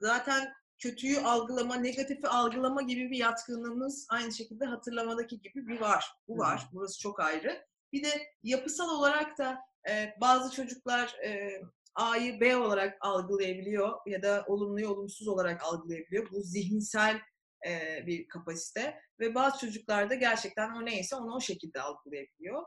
zaten 0.00 0.52
kötüyü 0.78 1.18
algılama, 1.20 1.76
negatifi 1.76 2.28
algılama 2.28 2.82
gibi 2.82 3.10
bir 3.10 3.16
yatkınlığımız 3.16 4.06
aynı 4.10 4.32
şekilde 4.32 4.64
hatırlamadaki 4.64 5.40
gibi 5.40 5.66
bir 5.66 5.80
var. 5.80 6.04
Bu 6.28 6.38
var. 6.38 6.62
Burası 6.72 7.00
çok 7.00 7.20
ayrı. 7.20 7.66
Bir 7.92 8.04
de 8.04 8.32
yapısal 8.42 8.98
olarak 8.98 9.38
da 9.38 9.58
e, 9.88 10.14
bazı 10.20 10.56
çocuklar 10.56 11.16
e, 11.24 11.60
A'yı 11.98 12.40
B 12.40 12.56
olarak 12.56 12.96
algılayabiliyor 13.00 13.98
ya 14.06 14.22
da 14.22 14.44
olumluyu 14.46 14.88
olumsuz 14.88 15.28
olarak 15.28 15.62
algılayabiliyor. 15.62 16.30
Bu 16.30 16.42
zihinsel 16.42 17.20
e, 17.66 18.02
bir 18.06 18.28
kapasite 18.28 19.00
ve 19.20 19.34
bazı 19.34 19.58
çocuklarda 19.58 20.14
gerçekten 20.14 20.70
o 20.70 20.84
neyse 20.84 21.16
onu 21.16 21.34
o 21.34 21.40
şekilde 21.40 21.80
algılayabiliyor. 21.80 22.62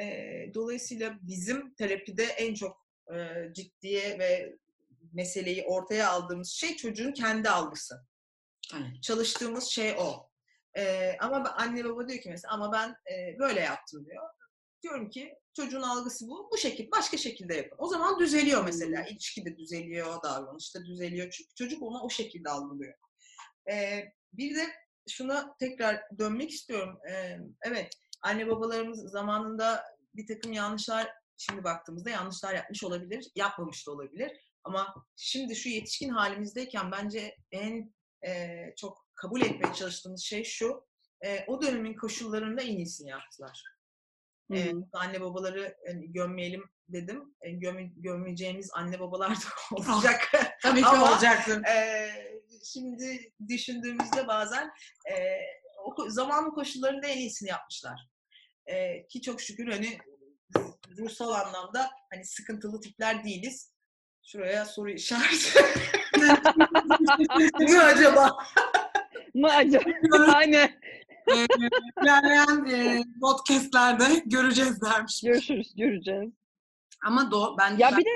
E, 0.00 0.04
dolayısıyla 0.54 1.18
bizim 1.22 1.74
terapide 1.74 2.24
en 2.24 2.54
çok 2.54 2.86
e, 3.14 3.16
ciddiye 3.52 4.18
ve 4.18 4.56
meseleyi 5.12 5.64
ortaya 5.64 6.10
aldığımız 6.10 6.50
şey 6.50 6.76
çocuğun 6.76 7.12
kendi 7.12 7.50
algısı. 7.50 8.06
Aynen. 8.74 9.00
Çalıştığımız 9.00 9.64
şey 9.64 9.94
o. 9.98 10.30
E, 10.78 11.16
ama 11.20 11.54
anne 11.56 11.84
baba 11.84 12.08
diyor 12.08 12.20
ki 12.20 12.30
mesela 12.30 12.54
ama 12.54 12.72
ben 12.72 12.96
e, 13.14 13.38
böyle 13.38 13.60
yaptım 13.60 14.06
diyor. 14.06 14.22
Diyorum 14.82 15.10
ki 15.10 15.34
çocuğun 15.56 15.82
algısı 15.82 16.28
bu. 16.28 16.48
Bu 16.52 16.58
şekilde 16.58 16.90
başka 16.90 17.16
şekilde 17.16 17.54
yapın. 17.54 17.76
O 17.78 17.88
zaman 17.88 18.20
düzeliyor 18.20 18.64
mesela. 18.64 19.06
İlişki 19.06 19.44
de 19.44 19.56
düzeliyor, 19.56 20.22
davranış 20.22 20.74
da 20.74 20.84
düzeliyor. 20.84 21.30
Çünkü 21.30 21.54
çocuk 21.54 21.82
onu 21.82 22.00
o 22.02 22.10
şekilde 22.10 22.50
algılıyor. 22.50 22.94
E, 23.70 24.04
bir 24.32 24.56
de 24.56 24.66
şuna 25.08 25.56
tekrar 25.56 26.02
dönmek 26.18 26.50
istiyorum. 26.50 26.98
E, 27.10 27.38
evet, 27.62 27.88
anne 28.22 28.48
babalarımız 28.48 29.10
zamanında 29.10 29.84
bir 30.14 30.26
takım 30.26 30.52
yanlışlar, 30.52 31.12
şimdi 31.36 31.64
baktığımızda 31.64 32.10
yanlışlar 32.10 32.54
yapmış 32.54 32.84
olabilir, 32.84 33.30
yapmamış 33.34 33.86
da 33.86 33.92
olabilir. 33.92 34.32
Ama 34.64 34.94
şimdi 35.16 35.56
şu 35.56 35.68
yetişkin 35.68 36.08
halimizdeyken 36.08 36.92
bence 36.92 37.36
en 37.50 37.94
e, 38.26 38.58
çok 38.76 39.06
kabul 39.14 39.40
etmeye 39.40 39.74
çalıştığımız 39.74 40.22
şey 40.22 40.44
şu, 40.44 40.86
e, 41.24 41.44
o 41.46 41.62
dönemin 41.62 41.94
koşullarında 41.94 42.62
en 42.62 42.76
iyisini 42.76 43.10
yaptılar. 43.10 43.75
Hı 44.50 44.56
E, 44.56 44.72
anne 44.92 45.20
babaları 45.20 45.76
hani, 45.86 46.12
gömmeyelim 46.12 46.64
dedim. 46.88 47.34
E, 47.40 47.50
gömme, 47.50 47.82
gömmeyeceğimiz 47.96 48.70
anne 48.74 49.00
babalar 49.00 49.30
da 49.30 49.34
olacak. 49.76 50.32
Tabii 50.62 50.80
ki 50.80 50.86
Ama- 50.86 51.12
olacaksın. 51.12 51.62
Eee, 51.66 52.40
şimdi 52.64 53.32
düşündüğümüzde 53.48 54.26
bazen 54.26 54.70
eee 55.10 55.40
o 55.84 56.10
zamanın 56.10 56.50
koşullarında 56.50 57.06
en 57.06 57.18
iyisini 57.18 57.48
yapmışlar. 57.48 58.00
Eee, 58.68 59.06
ki 59.10 59.22
çok 59.22 59.40
şükür 59.40 59.72
hani 59.72 59.98
ruhsal 60.98 61.30
anlamda 61.30 61.90
hani 62.12 62.24
sıkıntılı 62.24 62.80
tipler 62.80 63.24
değiliz. 63.24 63.72
Şuraya 64.26 64.64
soru 64.64 64.90
işareti. 64.90 65.58
ne 67.60 67.80
acaba? 67.80 68.36
Mı 69.34 69.48
acaba? 69.54 69.90
Aynen. 70.34 70.80
Ee, 71.34 71.46
ilerleyen 72.02 72.64
e, 72.64 73.04
podcastlerde 73.20 74.22
göreceğiz 74.26 74.82
dermiş. 74.82 75.22
Görüşürüz, 75.22 75.74
göreceğiz. 75.76 76.32
Ama 77.04 77.30
do 77.30 77.56
bence 77.58 77.84
Ya 77.84 77.96
bir 77.96 78.04
de 78.04 78.10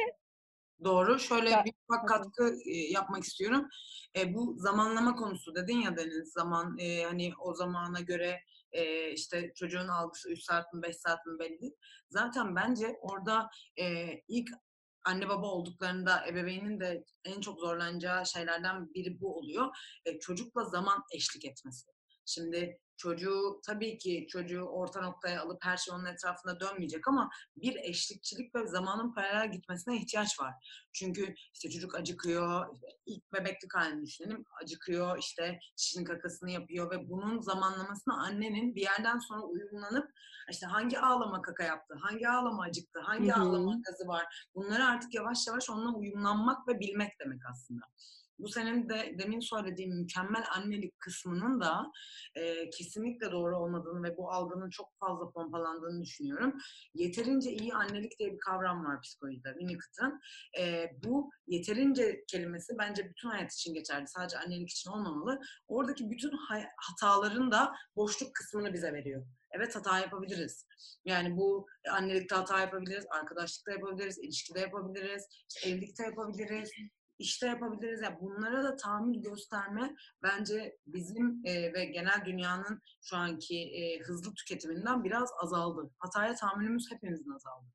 Doğru. 0.85 1.19
Şöyle 1.19 1.51
Ya- 1.51 1.65
bir 1.65 1.73
ufak 1.89 2.09
katkı 2.09 2.57
e, 2.67 2.77
yapmak 2.77 3.25
istiyorum. 3.25 3.69
E, 4.17 4.35
bu 4.35 4.57
zamanlama 4.59 5.17
konusu 5.17 5.55
dedin 5.55 5.81
ya 5.81 5.97
Deniz 5.97 6.33
zaman 6.33 6.79
e, 6.79 7.05
hani 7.05 7.33
o 7.41 7.55
zamana 7.55 8.01
göre 8.01 8.41
e, 8.73 9.11
işte 9.11 9.53
çocuğun 9.55 9.89
algısı 9.89 10.31
3 10.31 10.43
saat 10.43 10.73
mi 10.75 10.83
5 10.83 10.97
saat 10.97 11.27
mi 11.27 11.39
belli 11.39 11.61
değil. 11.61 11.75
Zaten 12.11 12.57
bence 12.57 12.97
orada 13.01 13.51
e, 13.81 14.07
ilk 14.29 14.49
anne 15.05 15.29
baba 15.29 15.47
olduklarında 15.47 16.27
ebeveynin 16.27 16.81
de 16.81 17.05
en 17.25 17.41
çok 17.41 17.61
zorlanacağı 17.61 18.27
şeylerden 18.27 18.95
biri 18.95 19.21
bu 19.21 19.37
oluyor. 19.39 19.77
E, 20.05 20.19
çocukla 20.19 20.65
zaman 20.65 21.03
eşlik 21.15 21.45
etmesi. 21.45 21.87
Şimdi 22.27 22.79
çocuğu 23.01 23.61
tabii 23.67 23.99
ki 23.99 24.27
çocuğu 24.31 24.63
orta 24.63 25.01
noktaya 25.01 25.43
alıp 25.43 25.65
her 25.65 25.77
şey 25.77 25.95
onun 25.95 26.05
etrafında 26.05 26.61
dönmeyecek 26.61 27.09
ama 27.09 27.31
bir 27.57 27.77
eşlikçilik 27.77 28.55
ve 28.55 28.67
zamanın 28.67 29.15
paralel 29.15 29.53
gitmesine 29.53 29.97
ihtiyaç 29.97 30.41
var. 30.41 30.55
Çünkü 30.93 31.35
işte 31.55 31.71
çocuk 31.71 31.95
acıkıyor, 31.95 32.67
ilk 33.07 33.33
bebeklik 33.33 33.75
halini 33.75 34.07
düşünelim, 34.07 34.45
acıkıyor, 34.63 35.19
işte 35.19 35.59
çişinin 35.77 36.05
kakasını 36.05 36.51
yapıyor 36.51 36.91
ve 36.91 37.09
bunun 37.09 37.41
zamanlamasını 37.41 38.15
annenin 38.15 38.75
bir 38.75 38.83
yerden 38.83 39.19
sonra 39.19 39.43
uyumlanıp 39.43 40.11
işte 40.51 40.67
hangi 40.67 40.99
ağlama 40.99 41.43
kaka 41.43 41.63
yaptı, 41.63 41.95
hangi 42.01 42.29
ağlama 42.29 42.63
acıktı, 42.63 43.01
hangi 43.01 43.33
Hı 43.33 43.37
hı. 43.37 43.43
ağlama 43.43 43.75
gazı 43.87 44.09
var, 44.09 44.49
bunları 44.55 44.85
artık 44.85 45.15
yavaş 45.15 45.47
yavaş 45.47 45.71
onunla 45.71 45.99
uyumlanmak 45.99 46.69
ve 46.69 46.81
bilmek 46.81 47.21
demek 47.21 47.41
aslında. 47.51 47.85
Bu 48.41 48.49
senin 48.49 48.89
de 48.89 49.15
demin 49.19 49.41
söylediğin 49.41 49.95
mükemmel 49.95 50.45
annelik 50.57 51.01
kısmının 51.01 51.61
da 51.61 51.93
e, 52.35 52.71
kesinlikle 52.71 53.31
doğru 53.31 53.59
olmadığını 53.59 54.03
ve 54.03 54.17
bu 54.17 54.31
algının 54.31 54.71
çok 54.71 54.89
fazla 55.01 55.31
pompalandığını 55.31 56.03
düşünüyorum. 56.03 56.59
Yeterince 56.95 57.53
iyi 57.53 57.75
annelik 57.75 58.19
diye 58.19 58.33
bir 58.33 58.39
kavram 58.39 58.85
var 58.85 59.01
psikolojide, 59.03 59.49
Winnicott'ın. 59.49 60.21
E, 60.59 60.91
bu 61.05 61.31
yeterince 61.47 62.25
kelimesi 62.27 62.73
bence 62.79 63.09
bütün 63.09 63.29
hayat 63.29 63.53
için 63.53 63.75
geçerli. 63.75 64.09
Sadece 64.09 64.39
annelik 64.39 64.71
için 64.71 64.91
olmamalı. 64.91 65.41
Oradaki 65.69 66.11
bütün 66.11 66.33
hataların 66.77 67.53
da 67.53 67.73
boşluk 67.97 68.35
kısmını 68.35 68.73
bize 68.73 68.93
veriyor. 68.93 69.27
Evet 69.53 69.77
hata 69.77 69.99
yapabiliriz. 69.99 70.67
Yani 71.05 71.37
bu 71.37 71.67
annelikte 71.91 72.35
hata 72.35 72.61
yapabiliriz, 72.61 73.05
arkadaşlıkta 73.11 73.73
yapabiliriz, 73.73 74.19
ilişkide 74.19 74.61
yapabiliriz, 74.61 75.25
evlilikte 75.65 76.05
yapabiliriz, 76.05 76.71
işte 77.21 77.47
yapabiliriz. 77.47 78.03
Yani 78.03 78.19
bunlara 78.21 78.65
da 78.65 78.77
tahammül 78.77 79.23
gösterme 79.23 79.95
bence 80.23 80.79
bizim 80.87 81.43
e, 81.45 81.73
ve 81.73 81.85
genel 81.85 82.23
dünyanın 82.27 82.81
şu 83.03 83.17
anki 83.17 83.59
e, 83.61 84.01
hızlı 84.01 84.35
tüketiminden 84.35 85.05
biraz 85.05 85.31
azaldı. 85.43 85.91
Hataya 85.99 86.35
tahammülümüz 86.35 86.91
hepimizin 86.91 87.31
azaldı. 87.31 87.67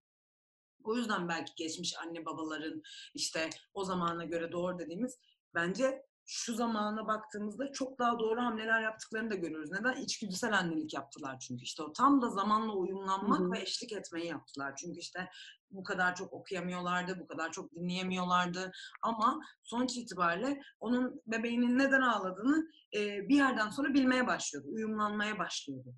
O 0.84 0.96
yüzden 0.96 1.28
belki 1.28 1.54
geçmiş 1.56 1.96
anne 2.00 2.26
babaların 2.26 2.82
işte 3.14 3.50
o 3.74 3.84
zamana 3.84 4.26
göre 4.26 4.52
doğru 4.52 4.80
dediğimiz 4.80 5.20
bence 5.56 6.06
şu 6.26 6.56
zamana 6.56 7.08
baktığımızda 7.08 7.72
çok 7.72 8.00
daha 8.00 8.20
doğru 8.20 8.42
hamleler 8.42 8.82
yaptıklarını 8.82 9.32
da 9.32 9.36
görüyoruz. 9.36 9.72
Neden? 9.72 10.02
İçgüdüsel 10.02 10.58
annelik 10.58 10.94
yaptılar 10.94 11.40
çünkü. 11.40 11.64
İşte 11.64 11.84
o 11.84 11.94
tam 11.94 12.22
da 12.22 12.30
zamanla 12.30 12.74
uyumlanmak 12.74 13.40
Hı 13.40 13.44
hı. 13.44 13.52
ve 13.52 13.62
eşlik 13.62 13.92
etmeyi 13.94 14.28
yaptılar. 14.28 14.76
Çünkü 14.76 15.00
işte 15.00 15.30
bu 15.76 15.84
kadar 15.84 16.16
çok 16.16 16.34
okuyamıyorlardı, 16.34 17.20
bu 17.20 17.28
kadar 17.28 17.52
çok 17.52 17.76
dinleyemiyorlardı. 17.76 18.72
Ama 19.02 19.40
sonuç 19.64 19.98
itibariyle 19.98 20.62
onun 20.80 21.22
bebeğinin 21.28 21.80
neden 21.80 22.02
ağladığını 22.02 22.68
e, 22.96 23.30
bir 23.30 23.36
yerden 23.36 23.70
sonra 23.70 23.94
bilmeye 23.94 24.28
başlıyordu, 24.28 24.68
uyumlanmaya 24.72 25.40
başlıyordu. 25.40 25.96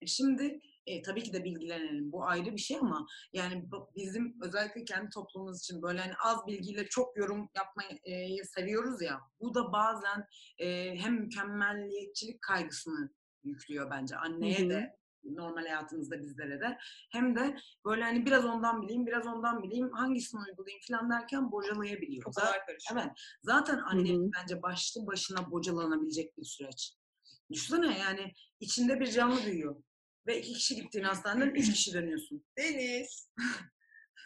E 0.00 0.06
şimdi 0.06 0.60
e, 0.86 1.02
tabii 1.02 1.22
ki 1.22 1.32
de 1.32 1.44
bilgilenelim. 1.44 2.12
Bu 2.12 2.24
ayrı 2.24 2.52
bir 2.52 2.60
şey 2.60 2.76
ama 2.76 3.06
yani 3.32 3.64
bizim 3.96 4.36
özellikle 4.42 4.84
kendi 4.84 5.10
toplumumuz 5.10 5.58
için 5.58 5.82
böyle 5.82 6.00
hani 6.00 6.12
az 6.24 6.46
bilgiyle 6.46 6.86
çok 6.86 7.16
yorum 7.16 7.48
yapmayı 7.56 7.98
e, 8.04 8.44
seviyoruz 8.44 9.02
ya. 9.02 9.20
Bu 9.40 9.54
da 9.54 9.72
bazen 9.72 10.26
e, 10.58 10.96
hem 10.96 11.14
mükemmelliyetçilik 11.14 12.42
kaygısını 12.42 13.10
yüklüyor 13.44 13.90
bence 13.90 14.16
anneye 14.16 14.58
Hı 14.58 14.64
hı. 14.64 14.70
de 14.70 14.96
normal 15.24 15.62
hayatımızda 15.62 16.20
bizlere 16.20 16.60
de. 16.60 16.78
Hem 17.12 17.36
de 17.36 17.56
böyle 17.84 18.02
hani 18.02 18.26
biraz 18.26 18.44
ondan 18.44 18.82
bileyim, 18.82 19.06
biraz 19.06 19.26
ondan 19.26 19.62
bileyim, 19.62 19.90
hangisini 19.92 20.40
uygulayayım 20.40 20.82
falan 20.88 21.10
derken 21.10 21.52
bocalayabiliyor. 21.52 22.32
Zaten, 22.32 22.46
Kafalar 22.46 22.66
karışıyor. 22.66 23.00
evet. 23.00 23.12
Zaten 23.42 23.78
annelik 23.78 24.20
hı. 24.20 24.30
bence 24.40 24.62
başlı 24.62 25.06
başına 25.06 25.50
bocalanabilecek 25.50 26.38
bir 26.38 26.44
süreç. 26.44 26.92
Düşünsene 27.52 27.98
yani 27.98 28.32
içinde 28.60 29.00
bir 29.00 29.06
canlı 29.06 29.44
büyüyor. 29.46 29.82
Ve 30.26 30.38
iki 30.38 30.52
kişi 30.52 30.76
gittiğin 30.76 31.04
hastaneden 31.04 31.50
üç 31.54 31.72
kişi 31.72 31.94
dönüyorsun. 31.94 32.44
Deniz. 32.58 33.30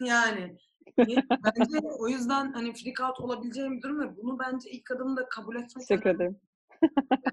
Yani 0.01 0.57
bence 0.99 1.79
o 1.99 2.09
yüzden 2.09 2.53
hani 2.53 2.73
freak 2.73 3.01
out 3.01 3.21
olabileceğim 3.21 3.77
bir 3.77 3.83
durum 3.83 4.01
ve 4.01 4.17
bunu 4.17 4.39
bence 4.39 4.71
ilk 4.71 4.91
adımda 4.91 5.29
kabul 5.29 5.57
etmek 5.57 5.89
Teşekkür 5.89 6.11
ederim. 6.11 6.41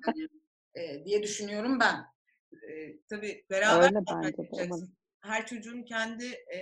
yani, 0.08 0.30
e, 0.76 1.06
diye 1.06 1.24
düşünüyorum 1.24 1.80
ben. 1.80 2.15
Ee, 2.70 3.00
tabii 3.10 3.46
beraber 3.50 3.84
Öyle 3.84 3.96
bence 3.96 4.38
de. 4.38 4.42
yapacaksın. 4.42 4.72
umarım. 4.72 4.96
Her 5.22 5.46
çocuğun 5.48 5.84
kendi 5.84 6.26
e, 6.26 6.60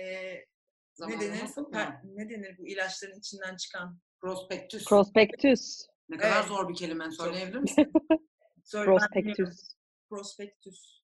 ne 1.00 1.20
denir? 1.20 1.38
Per- 1.40 2.00
ne 2.04 2.30
denir 2.30 2.58
bu 2.58 2.66
ilaçların 2.66 3.18
içinden 3.18 3.56
çıkan? 3.56 4.00
Prospektüs. 4.20 4.84
Prospektüs. 4.84 5.86
ne 6.08 6.16
kadar 6.16 6.36
Evet. 6.36 6.48
zor 6.48 6.68
bir 6.68 6.74
kelime 6.74 7.10
söyleyebilir 7.10 7.58
misin? 7.58 7.92
Söyle. 8.64 8.84
Prospektüs. 8.86 9.74
Prospektüs. 10.10 11.00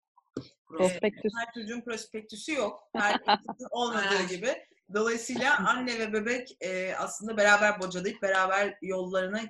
Prospektüs. 0.66 1.32
Her 1.38 1.54
çocuğun 1.54 1.80
prospektüsü 1.80 2.52
yok. 2.52 2.88
Her 2.96 3.18
çocuğun 3.18 3.68
olmadığı 3.70 4.22
gibi. 4.28 4.66
Dolayısıyla 4.94 5.58
anne 5.68 5.98
ve 5.98 6.12
bebek 6.12 6.56
e, 6.60 6.94
aslında 6.94 7.36
beraber 7.36 7.80
bocalayıp 7.80 8.22
beraber 8.22 8.78
yollarına, 8.82 9.40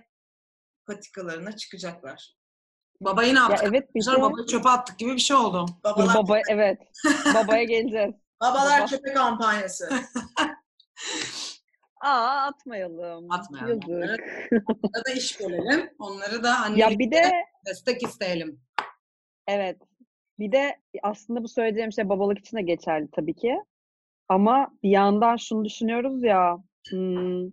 patikalarına 0.87 1.57
çıkacaklar. 1.57 2.35
Babayı 3.00 3.34
ne 3.34 3.38
Ya 3.38 3.44
yaptık? 3.44 3.68
evet 3.70 3.94
bir 3.94 4.00
Arkadaşlar 4.00 4.22
babayı 4.32 4.46
çöpe 4.46 4.68
attık 4.68 4.98
gibi 4.98 5.12
bir 5.12 5.18
şey 5.18 5.36
oldu. 5.36 5.66
Babalar, 5.84 6.14
baba 6.16 6.38
evet. 6.48 6.78
Babaya 7.34 7.64
geleceğiz. 7.64 8.14
babalar 8.40 8.78
baba. 8.80 8.86
çöpe 8.86 9.12
kampanyası. 9.12 9.90
Aa 12.00 12.46
atmayalım. 12.46 13.30
Atmayalım. 13.32 13.80
Yazık. 14.00 14.20
Onlara 14.68 15.04
da 15.06 15.10
iş 15.16 15.36
görelim. 15.36 15.90
Onları 15.98 16.42
da 16.42 16.56
annelikte 16.58 16.92
Ya 16.92 16.98
bir 16.98 17.10
de 17.10 17.30
destek 17.66 18.02
isteyelim. 18.02 18.60
evet. 19.46 19.76
Bir 20.38 20.52
de 20.52 20.76
aslında 21.02 21.42
bu 21.44 21.48
söyleyeceğim 21.48 21.92
şey 21.92 22.08
babalık 22.08 22.38
için 22.38 22.56
de 22.56 22.62
geçerli 22.62 23.08
tabii 23.12 23.34
ki. 23.34 23.56
Ama 24.28 24.68
bir 24.82 24.90
yandan 24.90 25.36
şunu 25.36 25.64
düşünüyoruz 25.64 26.22
ya. 26.22 26.58
Hmm, 26.90 27.44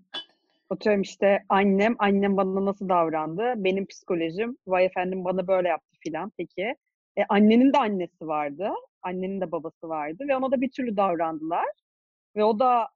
atıyorum 0.69 1.01
işte 1.01 1.43
annem, 1.49 1.95
annem 1.99 2.37
bana 2.37 2.65
nasıl 2.65 2.89
davrandı? 2.89 3.53
Benim 3.57 3.85
psikolojim, 3.85 4.57
vay 4.67 4.85
efendim 4.85 5.25
bana 5.25 5.47
böyle 5.47 5.67
yaptı 5.67 5.97
filan. 5.99 6.31
Peki. 6.37 6.75
E, 7.17 7.23
annenin 7.29 7.73
de 7.73 7.77
annesi 7.77 8.27
vardı. 8.27 8.69
Annenin 9.01 9.41
de 9.41 9.51
babası 9.51 9.89
vardı. 9.89 10.25
Ve 10.27 10.35
ona 10.35 10.51
da 10.51 10.61
bir 10.61 10.71
türlü 10.71 10.97
davrandılar. 10.97 11.65
Ve 12.35 12.43
o 12.43 12.59
da 12.59 12.87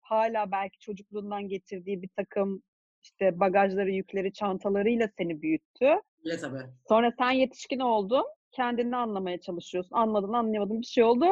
hala 0.00 0.52
belki 0.52 0.78
çocukluğundan 0.78 1.48
getirdiği 1.48 2.02
bir 2.02 2.08
takım 2.16 2.62
işte 3.02 3.40
bagajları, 3.40 3.90
yükleri, 3.90 4.32
çantalarıyla 4.32 5.08
seni 5.18 5.42
büyüttü. 5.42 6.00
Öyle 6.24 6.36
tabii. 6.40 6.62
Sonra 6.88 7.12
sen 7.18 7.30
yetişkin 7.30 7.80
oldun. 7.80 8.24
Kendini 8.52 8.96
anlamaya 8.96 9.40
çalışıyorsun. 9.40 9.96
Anladın, 9.96 10.32
anlayamadın 10.32 10.80
bir 10.80 10.86
şey 10.86 11.04
oldu. 11.04 11.26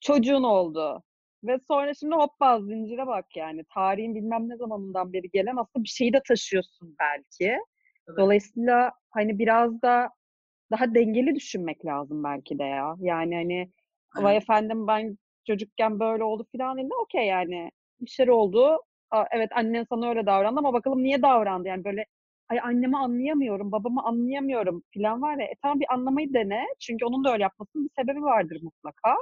Çocuğun 0.00 0.42
oldu. 0.42 1.02
Ve 1.44 1.58
sonra 1.68 1.94
şimdi 1.94 2.14
hoppa 2.14 2.60
zincire 2.60 3.06
bak 3.06 3.36
yani. 3.36 3.64
Tarihin 3.74 4.14
bilmem 4.14 4.48
ne 4.48 4.56
zamanından 4.56 5.12
beri 5.12 5.30
gelen 5.30 5.56
aslında 5.56 5.84
bir 5.84 5.88
şeyi 5.88 6.12
de 6.12 6.20
taşıyorsun 6.28 6.96
belki. 7.00 7.58
Tabii. 8.06 8.16
Dolayısıyla 8.16 8.92
hani 9.10 9.38
biraz 9.38 9.82
da 9.82 10.08
daha 10.70 10.94
dengeli 10.94 11.34
düşünmek 11.34 11.84
lazım 11.86 12.24
belki 12.24 12.58
de 12.58 12.64
ya. 12.64 12.94
Yani 12.98 13.34
hani 13.34 13.70
vay 14.16 14.24
Aynen. 14.26 14.40
efendim 14.40 14.86
ben 14.86 15.18
çocukken 15.46 16.00
böyle 16.00 16.24
oldu 16.24 16.46
filan 16.52 16.76
değil 16.76 16.90
de 16.90 16.94
okey 16.94 17.26
yani. 17.26 17.70
Bir 18.00 18.10
şey 18.10 18.30
oldu. 18.30 18.82
Aa, 19.10 19.24
evet 19.32 19.50
annen 19.54 19.86
sana 19.88 20.08
öyle 20.08 20.26
davrandı 20.26 20.58
ama 20.58 20.72
bakalım 20.72 21.02
niye 21.02 21.22
davrandı? 21.22 21.68
Yani 21.68 21.84
böyle 21.84 22.04
ay 22.48 22.60
annemi 22.60 22.96
anlayamıyorum, 22.98 23.72
babamı 23.72 24.02
anlayamıyorum 24.02 24.82
filan 24.90 25.22
var 25.22 25.36
ya. 25.38 25.44
E 25.46 25.54
tamam 25.62 25.80
bir 25.80 25.92
anlamayı 25.94 26.34
dene. 26.34 26.64
Çünkü 26.80 27.04
onun 27.04 27.24
da 27.24 27.32
öyle 27.32 27.42
yapmasının 27.42 27.84
bir 27.84 28.02
sebebi 28.02 28.22
vardır 28.22 28.58
mutlaka. 28.62 29.16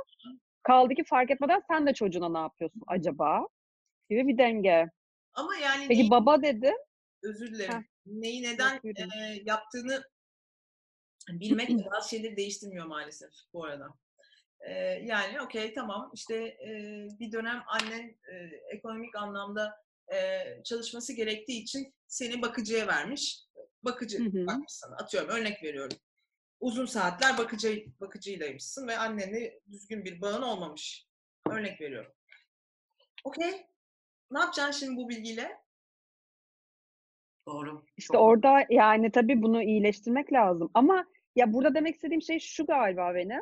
Kaldı 0.62 0.94
ki 0.94 1.04
fark 1.04 1.30
etmeden 1.30 1.62
sen 1.68 1.86
de 1.86 1.94
çocuğuna 1.94 2.28
ne 2.28 2.38
yapıyorsun 2.38 2.82
acaba? 2.86 3.48
Gibi 4.10 4.26
bir 4.26 4.38
denge. 4.38 4.90
Ama 5.34 5.56
yani 5.56 5.88
Peki 5.88 6.00
neyi, 6.00 6.10
baba 6.10 6.42
dedi. 6.42 6.72
özür 7.22 7.54
dilerim. 7.54 7.74
Heh. 7.74 7.82
Neyi 8.06 8.42
neden 8.42 8.80
e, 8.84 9.42
yaptığını 9.44 10.02
bilmek 11.28 11.70
bazı 11.92 12.08
şeyleri 12.08 12.36
değiştirmiyor 12.36 12.86
maalesef 12.86 13.30
bu 13.52 13.64
arada. 13.64 13.88
E, 14.60 14.72
yani 15.04 15.40
okey 15.40 15.74
tamam 15.74 16.10
işte 16.14 16.36
e, 16.36 16.70
bir 17.20 17.32
dönem 17.32 17.62
annen 17.66 18.18
e, 18.32 18.34
ekonomik 18.76 19.16
anlamda 19.16 19.74
e, 20.14 20.42
çalışması 20.64 21.12
gerektiği 21.12 21.62
için 21.62 21.94
seni 22.06 22.42
bakıcıya 22.42 22.86
vermiş. 22.86 23.40
Bakıcı 23.82 24.46
bakmış 24.46 24.72
sana. 24.72 24.96
Atıyorum 24.96 25.30
örnek 25.30 25.62
veriyorum. 25.62 25.98
Uzun 26.60 26.86
saatler 26.86 27.38
bakıcı 27.38 27.84
bakıcıylaymışsın 28.00 28.88
ve 28.88 28.98
annenle 28.98 29.60
düzgün 29.70 30.04
bir 30.04 30.20
bağın 30.20 30.42
olmamış. 30.42 31.06
Örnek 31.50 31.80
veriyorum. 31.80 32.12
Okey. 33.24 33.66
Ne 34.30 34.38
yapacaksın 34.38 34.86
şimdi 34.86 34.96
bu 34.96 35.08
bilgiyle? 35.08 35.58
Doğru. 37.46 37.82
İşte 37.96 38.12
Çok- 38.12 38.22
orada 38.22 38.66
yani 38.70 39.10
tabii 39.10 39.42
bunu 39.42 39.62
iyileştirmek 39.62 40.32
lazım. 40.32 40.70
Ama 40.74 41.04
ya 41.36 41.52
burada 41.52 41.74
demek 41.74 41.94
istediğim 41.94 42.22
şey 42.22 42.38
şu 42.38 42.66
galiba 42.66 43.14
benim. 43.14 43.40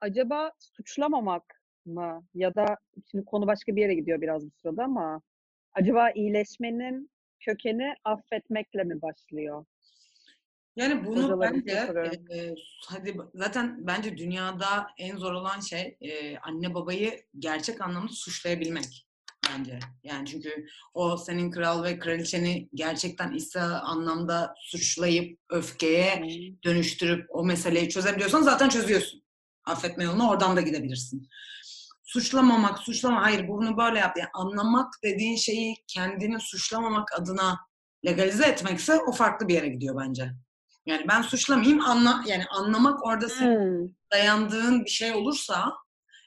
Acaba 0.00 0.52
suçlamamak 0.58 1.62
mı? 1.86 2.24
Ya 2.34 2.54
da 2.54 2.76
şimdi 3.10 3.24
konu 3.24 3.46
başka 3.46 3.76
bir 3.76 3.80
yere 3.80 3.94
gidiyor 3.94 4.20
biraz 4.20 4.46
bu 4.46 4.50
sırada 4.50 4.84
ama 4.84 5.22
acaba 5.72 6.10
iyileşmenin 6.10 7.10
kökeni 7.40 7.94
affetmekle 8.04 8.84
mi 8.84 9.02
başlıyor? 9.02 9.64
Yani 10.78 11.06
bunu 11.06 11.22
Hocalarımıza 11.22 11.40
bence 11.40 11.86
soruyorum. 11.86 12.32
e, 12.32 12.54
hadi 12.86 13.16
zaten 13.34 13.86
bence 13.86 14.18
dünyada 14.18 14.86
en 14.98 15.16
zor 15.16 15.32
olan 15.32 15.60
şey 15.60 15.96
e, 16.00 16.38
anne 16.38 16.74
babayı 16.74 17.22
gerçek 17.38 17.80
anlamda 17.80 18.12
suçlayabilmek 18.12 19.06
bence. 19.50 19.78
Yani 20.02 20.26
çünkü 20.26 20.66
o 20.94 21.16
senin 21.16 21.50
kral 21.50 21.84
ve 21.84 21.98
kraliçeni 21.98 22.68
gerçekten 22.74 23.32
ise 23.32 23.60
anlamda 23.60 24.54
suçlayıp 24.58 25.40
öfkeye 25.50 26.22
dönüştürüp 26.64 27.26
o 27.30 27.44
meseleyi 27.44 27.88
çözebiliyorsan 27.88 28.42
zaten 28.42 28.68
çözüyorsun. 28.68 29.22
Affetme 29.64 30.04
yoluna 30.04 30.30
oradan 30.30 30.56
da 30.56 30.60
gidebilirsin. 30.60 31.28
Suçlamamak, 32.04 32.78
suçlama, 32.78 33.22
hayır 33.22 33.48
bunu 33.48 33.76
böyle 33.76 33.98
yap. 33.98 34.16
Yani 34.18 34.30
anlamak 34.34 34.94
dediğin 35.04 35.36
şeyi 35.36 35.76
kendini 35.86 36.40
suçlamamak 36.40 37.08
adına 37.20 37.58
legalize 38.06 38.46
etmekse 38.46 39.00
o 39.08 39.12
farklı 39.12 39.48
bir 39.48 39.54
yere 39.54 39.68
gidiyor 39.68 39.96
bence. 40.00 40.32
Yani 40.88 41.04
ben 41.08 41.22
suçlamayayım, 41.22 41.80
anla, 41.80 42.22
yani 42.26 42.44
anlamak 42.50 43.06
orada 43.06 43.26
Hmm. 43.26 43.88
dayandığın 44.12 44.84
bir 44.84 44.90
şey 44.90 45.12
olursa 45.12 45.72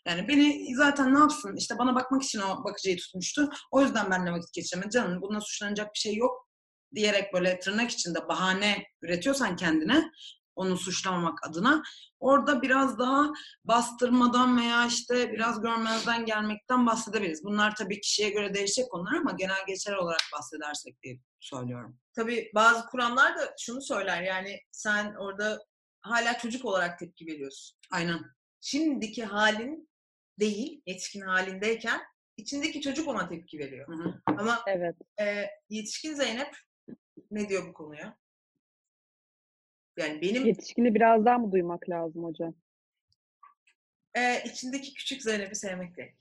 yani 0.07 0.27
beni 0.27 0.75
zaten 0.75 1.15
ne 1.15 1.19
yapsın 1.19 1.55
işte 1.57 1.77
bana 1.77 1.95
bakmak 1.95 2.23
için 2.23 2.39
o 2.39 2.63
bakıcıyı 2.63 2.97
tutmuştu. 2.97 3.49
O 3.71 3.81
yüzden 3.81 4.11
benimle 4.11 4.31
vakit 4.31 4.53
geçiremedi. 4.53 4.89
Canım 4.89 5.21
buna 5.21 5.41
suçlanacak 5.41 5.93
bir 5.93 5.99
şey 5.99 6.15
yok 6.15 6.47
diyerek 6.95 7.33
böyle 7.33 7.59
tırnak 7.59 7.91
içinde 7.91 8.27
bahane 8.27 8.83
üretiyorsan 9.01 9.55
kendine 9.55 10.11
onu 10.55 10.77
suçlamamak 10.77 11.47
adına 11.47 11.83
orada 12.19 12.61
biraz 12.61 12.99
daha 12.99 13.29
bastırmadan 13.65 14.57
veya 14.57 14.85
işte 14.85 15.31
biraz 15.31 15.61
görmezden 15.61 16.25
gelmekten 16.25 16.85
bahsedebiliriz. 16.85 17.43
Bunlar 17.43 17.75
tabii 17.75 18.01
kişiye 18.01 18.29
göre 18.29 18.53
değişecek 18.53 18.91
konular 18.91 19.13
ama 19.13 19.31
genel 19.31 19.65
geçer 19.67 19.93
olarak 19.93 20.21
bahsedersek 20.33 21.03
diye 21.03 21.19
söylüyorum. 21.39 21.97
Tabii 22.13 22.51
bazı 22.55 22.85
kuramlar 22.85 23.37
da 23.37 23.53
şunu 23.59 23.81
söyler 23.81 24.21
yani 24.21 24.59
sen 24.71 25.15
orada 25.15 25.59
hala 26.01 26.37
çocuk 26.37 26.65
olarak 26.65 26.99
tepki 26.99 27.27
veriyorsun. 27.27 27.77
Aynen. 27.91 28.19
Şimdiki 28.61 29.25
halin 29.25 29.89
değil, 30.39 30.81
yetişkin 30.85 31.21
halindeyken 31.21 32.01
içindeki 32.37 32.81
çocuk 32.81 33.07
ona 33.07 33.29
tepki 33.29 33.59
veriyor. 33.59 33.87
Hı 33.87 33.93
hı. 34.03 34.21
Ama 34.25 34.59
Evet. 34.67 34.95
e, 35.21 35.45
yetişkin 35.69 36.13
Zeynep 36.13 36.57
ne 37.31 37.49
diyor 37.49 37.67
bu 37.67 37.73
konuya? 37.73 38.17
Yani 39.97 40.21
benim 40.21 40.45
Yetişkini 40.45 40.95
biraz 40.95 41.25
daha 41.25 41.37
mı 41.37 41.51
duymak 41.51 41.89
lazım 41.89 42.23
hocam? 42.23 42.53
e, 44.15 44.43
içindeki 44.45 44.93
küçük 44.93 45.21
Zeynep'i 45.21 45.55
sevmek 45.55 45.95
gerek. 45.95 46.15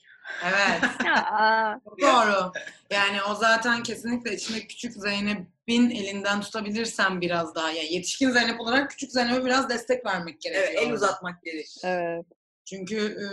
Evet. 0.44 0.82
Doğru. 2.00 2.52
Yani 2.90 3.22
o 3.30 3.34
zaten 3.34 3.82
kesinlikle 3.82 4.34
içinde 4.34 4.66
küçük 4.66 4.92
Zeynep'in 4.92 5.90
elinden 5.90 6.40
tutabilirsen 6.40 7.20
biraz 7.20 7.54
daha. 7.54 7.70
Yani 7.70 7.94
yetişkin 7.94 8.30
Zeynep 8.30 8.60
olarak 8.60 8.90
küçük 8.90 9.12
Zeynep'e 9.12 9.44
biraz 9.44 9.68
destek 9.68 10.06
vermek 10.06 10.40
gerekiyor. 10.40 10.68
Evet, 10.72 10.82
el 10.82 10.92
uzatmak 10.92 11.42
gerek. 11.42 11.66
evet. 11.84 12.26
Çünkü 12.64 12.96
e, 12.96 13.26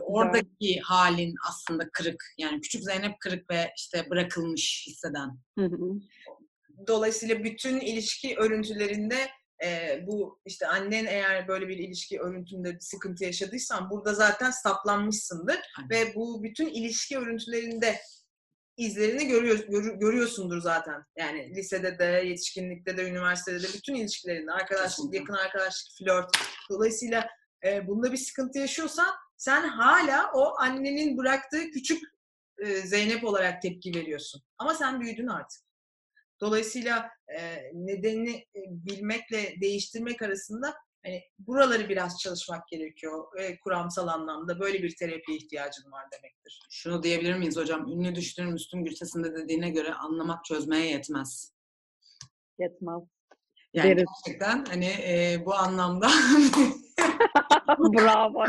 oradaki 0.00 0.80
halin 0.80 1.34
aslında 1.48 1.88
kırık. 1.92 2.34
Yani 2.38 2.60
küçük 2.60 2.82
Zeynep 2.82 3.20
kırık 3.20 3.50
ve 3.50 3.72
işte 3.76 4.10
bırakılmış 4.10 4.84
hisseden. 4.86 5.38
Hı 5.58 5.64
hı. 5.64 5.78
Dolayısıyla 6.86 7.44
bütün 7.44 7.80
ilişki 7.80 8.36
örüntülerinde 8.36 9.28
e, 9.64 10.00
bu 10.06 10.40
işte 10.46 10.66
annen 10.66 11.04
eğer 11.04 11.48
böyle 11.48 11.68
bir 11.68 11.76
ilişki 11.78 12.20
örüntünde 12.20 12.74
bir 12.74 12.80
sıkıntı 12.80 13.24
yaşadıysan 13.24 13.90
burada 13.90 14.14
zaten 14.14 14.50
saplanmışsındır 14.50 15.58
Aynen. 15.78 15.90
ve 15.90 16.14
bu 16.14 16.42
bütün 16.42 16.66
ilişki 16.68 17.18
örüntülerinde 17.18 18.00
izlerini 18.76 19.26
görüyor, 19.26 19.58
görü- 19.58 19.98
görüyorsundur 19.98 20.60
zaten. 20.60 21.04
Yani 21.18 21.54
lisede 21.56 21.98
de, 21.98 22.04
yetişkinlikte 22.04 22.96
de, 22.96 23.08
üniversitede 23.08 23.62
de 23.62 23.66
bütün 23.74 23.94
ilişkilerinde 23.94 24.52
arkadaşlık, 24.52 24.90
Kesinlikle. 24.90 25.18
yakın 25.18 25.34
arkadaşlık, 25.34 25.98
flört. 25.98 26.36
Dolayısıyla 26.70 27.26
e, 27.64 27.86
bunda 27.86 28.12
bir 28.12 28.16
sıkıntı 28.16 28.58
yaşıyorsan 28.58 29.14
sen 29.36 29.68
hala 29.68 30.32
o 30.34 30.58
annenin 30.58 31.18
bıraktığı 31.18 31.70
küçük 31.70 32.02
e, 32.58 32.74
Zeynep 32.76 33.24
olarak 33.24 33.62
tepki 33.62 33.94
veriyorsun. 33.94 34.42
Ama 34.58 34.74
sen 34.74 35.00
büyüdün 35.00 35.26
artık. 35.26 35.60
Dolayısıyla 36.44 37.10
e, 37.38 37.40
nedenini 37.72 38.36
e, 38.36 38.60
bilmekle 38.68 39.60
değiştirmek 39.60 40.22
arasında 40.22 40.74
hani 41.04 41.22
buraları 41.38 41.88
biraz 41.88 42.18
çalışmak 42.18 42.68
gerekiyor 42.68 43.24
e, 43.38 43.60
kuramsal 43.60 44.08
anlamda. 44.08 44.60
Böyle 44.60 44.82
bir 44.82 44.96
terapiye 44.96 45.38
ihtiyacın 45.38 45.92
var 45.92 46.04
demektir. 46.12 46.60
Şunu 46.70 47.02
diyebilir 47.02 47.34
miyiz 47.34 47.56
hocam? 47.56 47.88
Ünlü 47.88 48.14
düşünür 48.14 48.52
Müslüm 48.52 48.84
Gürses'in 48.84 49.24
de 49.24 49.34
dediğine 49.34 49.70
göre 49.70 49.94
anlamak 49.94 50.44
çözmeye 50.44 50.86
yetmez. 50.86 51.52
Yetmez. 52.58 53.02
Yani 53.74 53.90
Deriz. 53.90 54.04
gerçekten 54.26 54.64
hani 54.64 54.86
e, 54.86 55.42
bu 55.46 55.54
anlamda 55.54 56.08
Bravo. 57.78 58.44